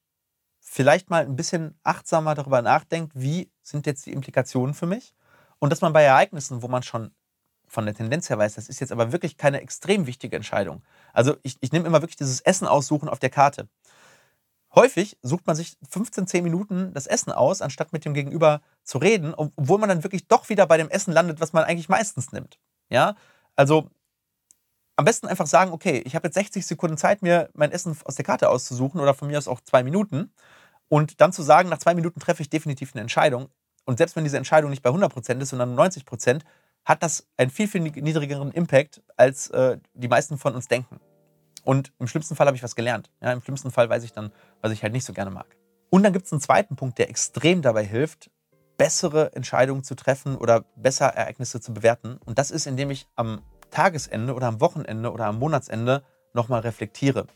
vielleicht 0.60 1.10
mal 1.10 1.24
ein 1.24 1.36
bisschen 1.36 1.80
achtsamer 1.84 2.36
darüber 2.36 2.62
nachdenkt, 2.62 3.14
wie 3.16 3.50
sind 3.64 3.86
jetzt 3.86 4.06
die 4.06 4.12
Implikationen 4.12 4.74
für 4.74 4.86
mich 4.86 5.14
und 5.60 5.72
dass 5.72 5.82
man 5.82 5.94
bei 5.94 6.04
Ereignissen, 6.04 6.62
wo 6.62 6.68
man 6.68 6.84
schon 6.84 7.12
von 7.68 7.86
der 7.86 7.96
Tendenz 7.96 8.30
her 8.30 8.38
weiß, 8.38 8.56
das 8.56 8.70
ist 8.70 8.80
jetzt 8.80 8.92
aber 8.92 9.12
wirklich 9.12 9.38
keine 9.38 9.62
extrem 9.62 10.08
wichtige 10.08 10.36
Entscheidung. 10.36 10.84
Also 11.14 11.36
ich, 11.44 11.58
ich 11.60 11.72
nehme 11.72 11.86
immer 11.86 12.02
wirklich 12.02 12.16
dieses 12.16 12.42
Essen 12.42 12.68
aussuchen 12.68 13.10
auf 13.10 13.20
der 13.20 13.30
Karte. 13.30 13.68
Häufig 14.74 15.18
sucht 15.22 15.48
man 15.48 15.56
sich 15.56 15.78
15, 15.90 16.28
10 16.28 16.44
Minuten 16.44 16.94
das 16.94 17.08
Essen 17.08 17.32
aus, 17.32 17.62
anstatt 17.62 17.94
mit 17.94 18.06
dem 18.06 18.14
Gegenüber 18.14 18.62
zu 18.84 18.98
reden, 18.98 19.34
obwohl 19.36 19.80
man 19.80 19.90
dann 19.90 20.04
wirklich 20.04 20.28
doch 20.28 20.50
wieder 20.50 20.68
bei 20.68 20.78
dem 20.78 20.90
Essen 20.90 21.14
landet, 21.14 21.40
was 21.40 21.54
man 21.54 21.64
eigentlich 21.64 21.90
meistens 21.90 22.32
nimmt. 22.32 22.60
Ja, 22.90 23.16
also 23.58 23.90
am 24.96 25.06
besten 25.06 25.28
einfach 25.28 25.46
sagen, 25.46 25.72
okay, 25.72 26.02
ich 26.06 26.16
habe 26.16 26.28
jetzt 26.28 26.36
60 26.36 26.66
Sekunden 26.66 26.98
Zeit, 26.98 27.22
mir 27.22 27.50
mein 27.54 27.72
Essen 27.72 27.98
aus 28.06 28.16
der 28.16 28.26
Karte 28.26 28.50
auszusuchen 28.50 29.02
oder 29.02 29.14
von 29.14 29.28
mir 29.28 29.38
aus 29.38 29.48
auch 29.48 29.62
zwei 29.62 29.84
Minuten. 29.84 30.32
Und 30.90 31.20
dann 31.22 31.34
zu 31.34 31.44
sagen, 31.44 31.70
nach 31.70 31.78
zwei 31.80 31.94
Minuten 31.94 32.20
treffe 32.20 32.42
ich 32.42 32.50
definitiv 32.50 32.94
eine 32.94 33.02
Entscheidung. 33.02 33.50
Und 33.86 33.98
selbst 33.98 34.16
wenn 34.16 34.24
diese 34.24 34.38
Entscheidung 34.38 34.70
nicht 34.70 34.82
bei 34.82 34.90
100% 34.90 35.42
ist, 35.42 35.50
sondern 35.50 35.78
90%, 35.78 36.42
hat 36.86 37.04
das 37.04 37.28
einen 37.36 37.52
viel, 37.52 37.68
viel 37.68 37.82
niedrigeren 37.82 38.52
Impact, 38.52 39.02
als 39.18 39.50
äh, 39.50 39.78
die 39.94 40.08
meisten 40.08 40.38
von 40.38 40.56
uns 40.56 40.68
denken. 40.68 41.00
Und 41.64 41.92
im 42.00 42.08
schlimmsten 42.08 42.36
Fall 42.36 42.48
habe 42.48 42.56
ich 42.56 42.64
was 42.64 42.76
gelernt. 42.76 43.12
Ja, 43.22 43.34
Im 43.34 43.42
schlimmsten 43.42 43.72
Fall 43.72 43.90
weiß 43.90 44.04
ich 44.04 44.14
dann, 44.14 44.32
was 44.62 44.72
ich 44.72 44.84
halt 44.84 44.94
nicht 44.94 45.04
so 45.04 45.12
gerne 45.12 45.32
mag. 45.32 45.48
Und 45.90 46.04
dann 46.04 46.14
gibt 46.14 46.26
es 46.26 46.32
einen 46.32 46.42
zweiten 46.42 46.78
Punkt, 46.78 46.98
der 46.98 47.10
extrem 47.10 47.62
dabei 47.62 47.86
hilft, 47.86 48.32
bessere 48.78 49.34
Entscheidungen 49.36 49.84
zu 49.84 49.96
treffen 49.96 50.36
oder 50.36 50.66
besser 50.76 51.08
Ereignisse 51.08 51.60
zu 51.60 51.74
bewerten. 51.74 52.20
Und 52.26 52.38
das 52.38 52.52
ist, 52.52 52.68
indem 52.68 52.92
ich 52.92 53.08
am 53.16 53.42
Tagesende 53.72 54.34
oder 54.34 54.48
am 54.48 54.62
Wochenende 54.62 55.12
oder 55.12 55.26
am 55.26 55.40
Monatsende 55.40 56.04
nochmal 56.34 56.62
reflektiere 56.62 57.28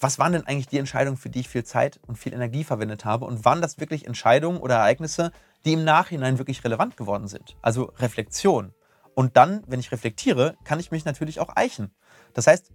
was 0.00 0.18
waren 0.18 0.32
denn 0.32 0.46
eigentlich 0.46 0.68
die 0.68 0.78
Entscheidungen, 0.78 1.18
für 1.18 1.28
die 1.28 1.40
ich 1.40 1.48
viel 1.48 1.64
Zeit 1.64 2.00
und 2.06 2.16
viel 2.16 2.32
Energie 2.32 2.64
verwendet 2.64 3.04
habe? 3.04 3.26
Und 3.26 3.44
waren 3.44 3.60
das 3.60 3.78
wirklich 3.78 4.06
Entscheidungen 4.06 4.58
oder 4.58 4.76
Ereignisse, 4.76 5.30
die 5.64 5.74
im 5.74 5.84
Nachhinein 5.84 6.38
wirklich 6.38 6.64
relevant 6.64 6.96
geworden 6.96 7.28
sind? 7.28 7.56
Also 7.60 7.92
Reflexion. 7.98 8.72
Und 9.14 9.36
dann, 9.36 9.62
wenn 9.66 9.78
ich 9.78 9.92
reflektiere, 9.92 10.56
kann 10.64 10.80
ich 10.80 10.90
mich 10.90 11.04
natürlich 11.04 11.38
auch 11.38 11.54
eichen. 11.54 11.90
Das 12.32 12.46
heißt, 12.46 12.70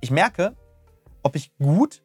ich 0.00 0.10
merke, 0.10 0.56
ob 1.22 1.36
ich 1.36 1.54
gut 1.58 2.02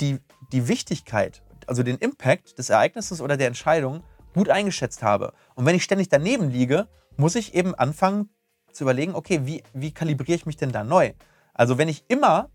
die, 0.00 0.18
die 0.52 0.68
Wichtigkeit, 0.68 1.42
also 1.66 1.82
den 1.82 1.96
Impact 1.96 2.58
des 2.58 2.68
Ereignisses 2.68 3.22
oder 3.22 3.38
der 3.38 3.46
Entscheidung 3.46 4.04
gut 4.34 4.48
eingeschätzt 4.48 5.02
habe. 5.02 5.32
Und 5.54 5.64
wenn 5.66 5.76
ich 5.76 5.84
ständig 5.84 6.08
daneben 6.08 6.50
liege, 6.50 6.88
muss 7.16 7.34
ich 7.34 7.54
eben 7.54 7.74
anfangen 7.74 8.28
zu 8.72 8.84
überlegen, 8.84 9.14
okay, 9.14 9.42
wie, 9.44 9.62
wie 9.72 9.92
kalibriere 9.92 10.36
ich 10.36 10.46
mich 10.46 10.56
denn 10.56 10.72
da 10.72 10.84
neu? 10.84 11.12
Also 11.54 11.78
wenn 11.78 11.88
ich 11.88 12.04
immer 12.08 12.50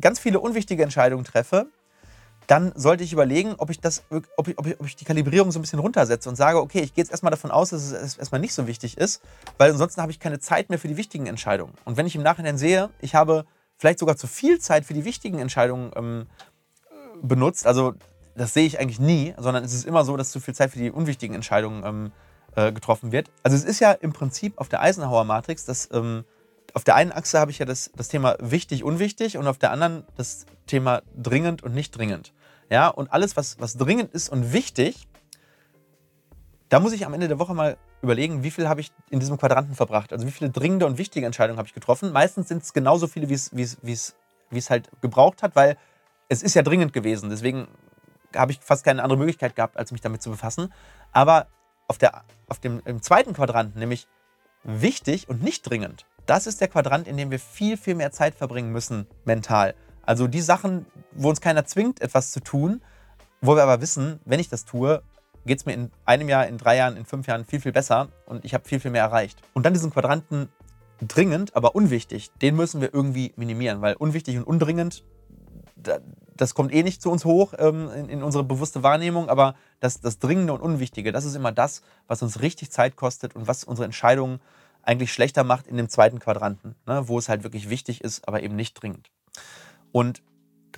ganz 0.00 0.18
viele 0.18 0.40
unwichtige 0.40 0.82
Entscheidungen 0.82 1.24
treffe, 1.24 1.66
dann 2.46 2.72
sollte 2.74 3.04
ich 3.04 3.12
überlegen, 3.12 3.56
ob 3.58 3.68
ich, 3.68 3.78
das, 3.78 4.04
ob 4.10 4.48
ich, 4.48 4.58
ob 4.58 4.66
ich, 4.66 4.80
ob 4.80 4.86
ich 4.86 4.96
die 4.96 5.04
Kalibrierung 5.04 5.52
so 5.52 5.58
ein 5.58 5.62
bisschen 5.62 5.80
runtersetze 5.80 6.30
und 6.30 6.36
sage, 6.36 6.58
okay, 6.58 6.80
ich 6.80 6.94
gehe 6.94 7.04
jetzt 7.04 7.10
erstmal 7.10 7.30
davon 7.30 7.50
aus, 7.50 7.70
dass 7.70 7.90
es 7.90 8.16
erstmal 8.16 8.40
nicht 8.40 8.54
so 8.54 8.66
wichtig 8.66 8.96
ist, 8.96 9.20
weil 9.58 9.70
ansonsten 9.70 10.00
habe 10.00 10.10
ich 10.10 10.18
keine 10.18 10.40
Zeit 10.40 10.70
mehr 10.70 10.78
für 10.78 10.88
die 10.88 10.96
wichtigen 10.96 11.26
Entscheidungen. 11.26 11.74
Und 11.84 11.98
wenn 11.98 12.06
ich 12.06 12.16
im 12.16 12.22
Nachhinein 12.22 12.56
sehe, 12.56 12.88
ich 13.00 13.14
habe 13.14 13.44
vielleicht 13.76 13.98
sogar 13.98 14.16
zu 14.16 14.26
viel 14.26 14.58
Zeit 14.60 14.86
für 14.86 14.94
die 14.94 15.04
wichtigen 15.04 15.40
Entscheidungen 15.40 15.92
ähm, 15.94 16.26
benutzt, 17.20 17.66
also 17.66 17.94
das 18.38 18.54
sehe 18.54 18.66
ich 18.66 18.80
eigentlich 18.80 19.00
nie, 19.00 19.34
sondern 19.36 19.64
es 19.64 19.74
ist 19.74 19.84
immer 19.84 20.04
so, 20.04 20.16
dass 20.16 20.30
zu 20.30 20.40
viel 20.40 20.54
Zeit 20.54 20.70
für 20.70 20.78
die 20.78 20.90
unwichtigen 20.90 21.34
Entscheidungen 21.34 21.84
ähm, 21.84 22.12
äh, 22.56 22.72
getroffen 22.72 23.12
wird. 23.12 23.30
Also 23.42 23.56
es 23.56 23.64
ist 23.64 23.80
ja 23.80 23.92
im 23.92 24.12
Prinzip 24.12 24.58
auf 24.58 24.68
der 24.68 24.80
Eisenhower-Matrix, 24.80 25.64
dass 25.66 25.88
ähm, 25.92 26.24
auf 26.74 26.84
der 26.84 26.94
einen 26.94 27.12
Achse 27.12 27.38
habe 27.38 27.50
ich 27.50 27.58
ja 27.58 27.66
das, 27.66 27.90
das 27.96 28.08
Thema 28.08 28.36
wichtig, 28.40 28.84
unwichtig 28.84 29.36
und 29.36 29.46
auf 29.46 29.58
der 29.58 29.70
anderen 29.70 30.04
das 30.16 30.46
Thema 30.66 31.02
dringend 31.16 31.62
und 31.62 31.74
nicht 31.74 31.96
dringend. 31.96 32.32
Ja, 32.70 32.88
und 32.88 33.12
alles, 33.12 33.36
was, 33.36 33.58
was 33.60 33.76
dringend 33.76 34.12
ist 34.12 34.28
und 34.28 34.52
wichtig, 34.52 35.08
da 36.68 36.80
muss 36.80 36.92
ich 36.92 37.06
am 37.06 37.14
Ende 37.14 37.28
der 37.28 37.38
Woche 37.38 37.54
mal 37.54 37.78
überlegen, 38.02 38.42
wie 38.42 38.50
viel 38.50 38.68
habe 38.68 38.80
ich 38.80 38.92
in 39.10 39.20
diesem 39.20 39.38
Quadranten 39.38 39.74
verbracht. 39.74 40.12
Also 40.12 40.26
wie 40.26 40.30
viele 40.30 40.50
dringende 40.50 40.86
und 40.86 40.98
wichtige 40.98 41.26
Entscheidungen 41.26 41.58
habe 41.58 41.66
ich 41.66 41.74
getroffen. 41.74 42.12
Meistens 42.12 42.48
sind 42.48 42.62
es 42.62 42.72
genauso 42.72 43.06
viele, 43.06 43.28
wie 43.28 43.32
es 43.32 44.70
halt 44.70 44.90
gebraucht 45.00 45.42
hat, 45.42 45.56
weil 45.56 45.76
es 46.28 46.42
ist 46.42 46.54
ja 46.54 46.62
dringend 46.62 46.92
gewesen. 46.92 47.30
Deswegen 47.30 47.68
habe 48.34 48.52
ich 48.52 48.60
fast 48.60 48.84
keine 48.84 49.02
andere 49.02 49.18
Möglichkeit 49.18 49.56
gehabt, 49.56 49.76
als 49.76 49.92
mich 49.92 50.00
damit 50.00 50.22
zu 50.22 50.30
befassen. 50.30 50.72
Aber 51.12 51.46
auf, 51.86 51.98
der, 51.98 52.24
auf 52.48 52.58
dem 52.58 52.82
im 52.84 53.02
zweiten 53.02 53.32
Quadranten, 53.32 53.78
nämlich 53.78 54.06
wichtig 54.64 55.28
und 55.28 55.42
nicht 55.42 55.62
dringend, 55.68 56.06
das 56.26 56.46
ist 56.46 56.60
der 56.60 56.68
Quadrant, 56.68 57.08
in 57.08 57.16
dem 57.16 57.30
wir 57.30 57.38
viel, 57.38 57.76
viel 57.76 57.94
mehr 57.94 58.12
Zeit 58.12 58.34
verbringen 58.34 58.70
müssen 58.70 59.06
mental. 59.24 59.74
Also 60.02 60.26
die 60.26 60.42
Sachen, 60.42 60.84
wo 61.12 61.30
uns 61.30 61.40
keiner 61.40 61.64
zwingt, 61.64 62.02
etwas 62.02 62.30
zu 62.30 62.40
tun, 62.40 62.82
wo 63.40 63.56
wir 63.56 63.62
aber 63.62 63.80
wissen, 63.80 64.20
wenn 64.24 64.40
ich 64.40 64.48
das 64.48 64.64
tue, 64.64 65.02
geht 65.46 65.60
es 65.60 65.66
mir 65.66 65.72
in 65.72 65.90
einem 66.04 66.28
Jahr, 66.28 66.46
in 66.46 66.58
drei 66.58 66.76
Jahren, 66.76 66.96
in 66.96 67.06
fünf 67.06 67.26
Jahren 67.26 67.46
viel, 67.46 67.60
viel 67.60 67.72
besser 67.72 68.08
und 68.26 68.44
ich 68.44 68.52
habe 68.52 68.68
viel, 68.68 68.80
viel 68.80 68.90
mehr 68.90 69.02
erreicht. 69.02 69.40
Und 69.54 69.64
dann 69.64 69.72
diesen 69.72 69.90
Quadranten 69.90 70.50
dringend, 71.00 71.56
aber 71.56 71.74
unwichtig, 71.74 72.30
den 72.42 72.56
müssen 72.56 72.80
wir 72.80 72.92
irgendwie 72.92 73.32
minimieren, 73.36 73.80
weil 73.80 73.94
unwichtig 73.94 74.36
und 74.36 74.44
undringend, 74.44 75.04
das 76.40 76.54
kommt 76.54 76.72
eh 76.72 76.82
nicht 76.82 77.02
zu 77.02 77.10
uns 77.10 77.24
hoch 77.24 77.52
ähm, 77.58 77.90
in, 78.08 78.22
unsere 78.22 78.44
bewusste 78.44 78.82
Wahrnehmung, 78.82 79.28
aber 79.28 79.54
das, 79.80 80.00
das 80.00 80.18
Dringende 80.18 80.52
und 80.52 80.60
Unwichtige, 80.60 81.12
das 81.12 81.24
ist 81.24 81.34
immer 81.34 81.52
das, 81.52 81.82
was 82.06 82.22
uns 82.22 82.40
richtig 82.40 82.70
Zeit 82.70 82.96
kostet 82.96 83.36
und 83.36 83.46
was 83.46 83.64
unsere 83.64 83.84
Entscheidungen 83.84 84.40
eigentlich 84.82 85.12
schlechter 85.12 85.44
macht 85.44 85.66
in 85.66 85.76
dem 85.76 85.88
zweiten 85.88 86.18
Quadranten, 86.18 86.74
ne, 86.86 87.08
wo 87.08 87.18
es 87.18 87.28
halt 87.28 87.42
wirklich 87.42 87.68
wichtig 87.68 88.02
ist, 88.02 88.26
aber 88.26 88.42
eben 88.42 88.56
nicht 88.56 88.74
dringend. 88.74 89.10
Und 89.92 90.22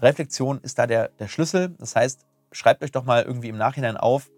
Reflexion 0.01 0.61
ist 0.63 0.79
da 0.79 0.87
der, 0.87 1.09
der 1.09 1.29
Schlüssel. 1.29 1.77
Das 1.79 1.95
heißt, 1.95 2.25
schreibt 2.53 2.83
euch 2.83 2.93
doch 2.93 3.05
mal 3.05 3.23
irgendwie 3.23 3.49
im 3.49 3.59
Nachhinein 3.59 3.97
auf, 3.97 4.31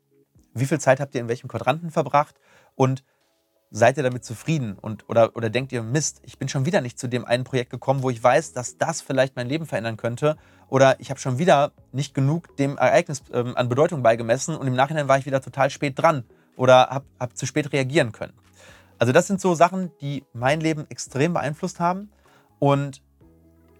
wie 0.55 0.67
viel 0.67 0.81
Zeit 0.81 1.01
habt 1.01 1.15
ihr 1.15 1.21
in 1.21 1.29
welchem 1.29 1.49
Quadranten 1.49 1.91
verbracht 1.91 2.35
und 2.75 3.05
seid 3.71 3.97
ihr 3.97 4.03
damit 4.03 4.25
zufrieden 4.25 4.77
und 4.79 5.09
oder, 5.09 5.35
oder 5.35 5.49
denkt 5.49 5.73
ihr, 5.73 5.83
Mist, 5.83 6.21
ich 6.25 6.39
bin 6.39 6.49
schon 6.49 6.67
wieder 6.67 6.83
nicht 6.83 6.99
zu 6.99 7.09
dem 7.09 7.25
einen 7.25 7.45
Projekt 7.45 7.71
gekommen, 7.71 8.03
wo 8.03 8.11
ich 8.11 8.23
weiß, 8.23 8.53
dass 8.53 8.77
das 8.77 9.01
vielleicht 9.01 9.35
mein 9.35 9.49
Leben 9.49 9.65
verändern 9.65 9.97
könnte 9.97 10.37
oder 10.73 10.99
ich 11.01 11.11
habe 11.11 11.21
schon 11.21 11.39
wieder 11.39 11.73
nicht 11.93 12.15
genug 12.15 12.57
dem 12.57 12.79
Ereignis 12.79 13.23
ähm, 13.35 13.55
an 13.59 13.69
Bedeutung 13.69 14.03
beigemessen 14.03 14.57
und 14.57 14.67
im 14.67 14.75
Nachhinein 14.75 15.07
war 15.07 15.19
ich 15.19 15.27
wieder 15.27 15.43
total 15.43 15.69
spät 15.69 15.99
dran 15.99 16.25
oder 16.57 16.89
habe 16.89 17.05
hab 17.21 17.37
zu 17.37 17.45
spät 17.45 17.75
reagieren 17.75 18.11
können. 18.13 18.33
Also 18.99 19.13
das 19.13 19.27
sind 19.27 19.39
so 19.39 19.55
Sachen, 19.55 19.91
die 20.01 20.25
mein 20.33 20.63
Leben 20.63 20.87
extrem 20.89 21.35
beeinflusst 21.35 21.79
haben. 21.79 22.11
Und 22.59 23.03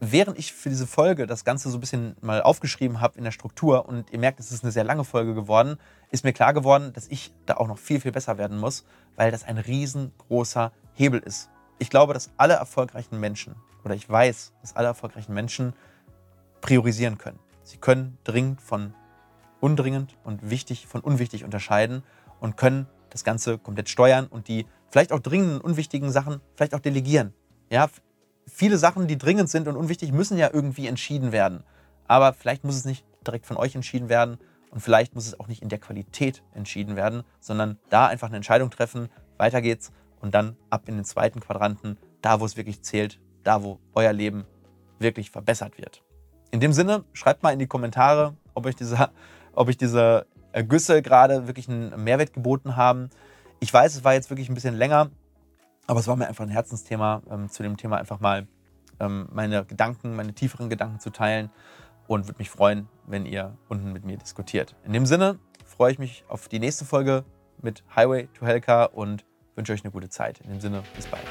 während 0.01 0.39
ich 0.39 0.53
für 0.53 0.69
diese 0.69 0.87
Folge 0.87 1.27
das 1.27 1.47
Ganze 1.47 1.71
so 1.71 1.79
ein 1.79 1.81
bisschen 1.81 2.15
mal 2.21 2.43
aufgeschrieben 2.43 3.01
habe 3.01 3.17
in 3.17 3.25
der 3.25 3.31
Struktur 3.31 3.89
und 3.89 4.13
ihr 4.13 4.19
merkt, 4.19 4.39
es 4.39 4.53
ist 4.53 4.63
eine 4.63 4.71
sehr 4.71 4.85
lange 4.85 5.05
Folge 5.05 5.33
geworden, 5.33 5.79
ist 6.11 6.25
mir 6.25 6.35
klar 6.35 6.53
geworden, 6.53 6.93
dass 6.93 7.09
ich 7.09 7.33
da 7.47 7.57
auch 7.57 7.69
noch 7.69 7.79
viel, 7.79 8.03
viel 8.03 8.13
besser 8.13 8.37
werden 8.37 8.59
muss, 8.59 8.85
weil 9.17 9.31
das 9.31 9.45
ein 9.45 9.57
riesengroßer 9.57 10.73
Hebel 10.93 11.21
ist. 11.21 11.49
Ich 11.79 11.89
glaube, 11.89 12.13
dass 12.13 12.33
alle 12.37 12.53
erfolgreichen 12.53 13.19
Menschen, 13.19 13.55
oder 13.83 13.95
ich 13.95 14.07
weiß, 14.11 14.53
dass 14.61 14.77
alle 14.77 14.89
erfolgreichen 14.89 15.33
Menschen 15.33 15.73
priorisieren 16.63 17.19
können. 17.19 17.39
Sie 17.63 17.77
können 17.77 18.17
dringend 18.25 18.63
von 18.63 18.95
undringend 19.61 20.17
und 20.25 20.49
wichtig 20.49 20.87
von 20.87 21.03
unwichtig 21.03 21.45
unterscheiden 21.45 22.03
und 22.41 22.57
können 22.57 22.87
das 23.11 23.25
Ganze 23.25 23.59
komplett 23.59 23.91
steuern 23.91 24.27
und 24.27 24.49
die 24.49 24.67
vielleicht 24.89 25.13
auch 25.13 25.21
dringenden, 25.21 25.61
unwichtigen 25.61 26.11
Sachen 26.11 26.41
vielleicht 26.55 26.75
auch 26.75 26.81
delegieren. 26.81 27.35
Ja, 27.71 27.89
viele 28.47 28.79
Sachen, 28.79 29.07
die 29.07 29.19
dringend 29.19 29.51
sind 29.51 29.69
und 29.69 29.77
unwichtig, 29.77 30.13
müssen 30.13 30.39
ja 30.39 30.51
irgendwie 30.53 30.87
entschieden 30.87 31.33
werden. 31.33 31.63
Aber 32.09 32.33
vielleicht 32.33 32.65
muss 32.65 32.77
es 32.77 32.85
nicht 32.85 33.05
direkt 33.27 33.47
von 33.47 33.57
euch 33.57 33.75
entschieden 33.75 34.09
werden 34.09 34.39
und 34.71 34.81
vielleicht 34.81 35.15
muss 35.15 35.27
es 35.27 35.39
auch 35.39 35.49
nicht 35.49 35.63
in 35.63 35.69
der 35.69 35.79
Qualität 35.79 36.43
entschieden 36.55 36.97
werden, 36.97 37.23
sondern 37.41 37.79
da 37.91 38.07
einfach 38.07 38.29
eine 38.29 38.37
Entscheidung 38.37 38.71
treffen, 38.71 39.09
weiter 39.37 39.63
geht's 39.63 39.93
und 40.21 40.35
dann 40.35 40.57
ab 40.71 40.89
in 40.89 40.97
den 40.97 41.05
zweiten 41.05 41.41
Quadranten, 41.41 41.99
da 42.21 42.41
wo 42.41 42.45
es 42.45 42.57
wirklich 42.57 42.83
zählt, 42.83 43.21
da 43.45 43.63
wo 43.63 43.79
euer 43.95 44.13
Leben 44.13 44.47
wirklich 44.99 45.31
verbessert 45.31 45.79
wird. 45.79 46.03
In 46.53 46.61
dem 46.61 46.73
Sinne, 46.73 47.05
schreibt 47.13 47.43
mal 47.43 47.53
in 47.53 47.59
die 47.59 47.67
Kommentare, 47.67 48.37
ob 48.55 48.67
euch 48.67 48.77
dieser 48.77 49.11
ob 49.55 49.69
ich 49.69 49.77
diese 49.77 50.27
Ergüsse 50.53 51.03
gerade 51.03 51.47
wirklich 51.47 51.69
einen 51.69 52.03
Mehrwert 52.03 52.33
geboten 52.33 52.77
haben. 52.77 53.11
Ich 53.61 53.73
weiß, 53.73 53.95
es 53.95 54.05
war 54.05 54.15
jetzt 54.15 54.31
wirklich 54.31 54.49
ein 54.49 54.55
bisschen 54.55 54.77
länger, 54.77 55.11
aber 55.87 56.01
es 56.01 56.09
war 56.09 56.17
mir 56.17 56.27
einfach 56.27 56.45
ein 56.45 56.51
Herzensthema, 56.51 57.23
ähm, 57.31 57.49
zu 57.49 57.63
dem 57.63 57.77
Thema 57.77 57.97
einfach 57.97 58.21
mal 58.21 58.47
ähm, 59.01 59.29
meine 59.33 59.65
Gedanken, 59.65 60.15
meine 60.17 60.35
tieferen 60.35 60.69
Gedanken 60.69 61.01
zu 61.01 61.11
teilen 61.11 61.51
und 62.07 62.27
würde 62.27 62.39
mich 62.39 62.51
freuen, 62.51 62.89
wenn 63.07 63.25
ihr 63.25 63.57
unten 63.69 63.93
mit 63.93 64.05
mir 64.05 64.17
diskutiert. 64.17 64.75
In 64.85 64.93
dem 64.93 65.07
Sinne 65.07 65.39
freue 65.65 65.93
ich 65.93 65.99
mich 65.99 66.25
auf 66.29 66.49
die 66.49 66.59
nächste 66.59 66.85
Folge 66.85 67.25
mit 67.61 67.85
Highway 67.95 68.29
to 68.39 68.45
Helka 68.45 68.85
und 68.85 69.25
wünsche 69.55 69.73
euch 69.73 69.85
eine 69.85 69.93
gute 69.93 70.09
Zeit. 70.09 70.41
In 70.41 70.51
dem 70.51 70.61
Sinne, 70.61 70.83
bis 70.97 71.07
bald. 71.07 71.23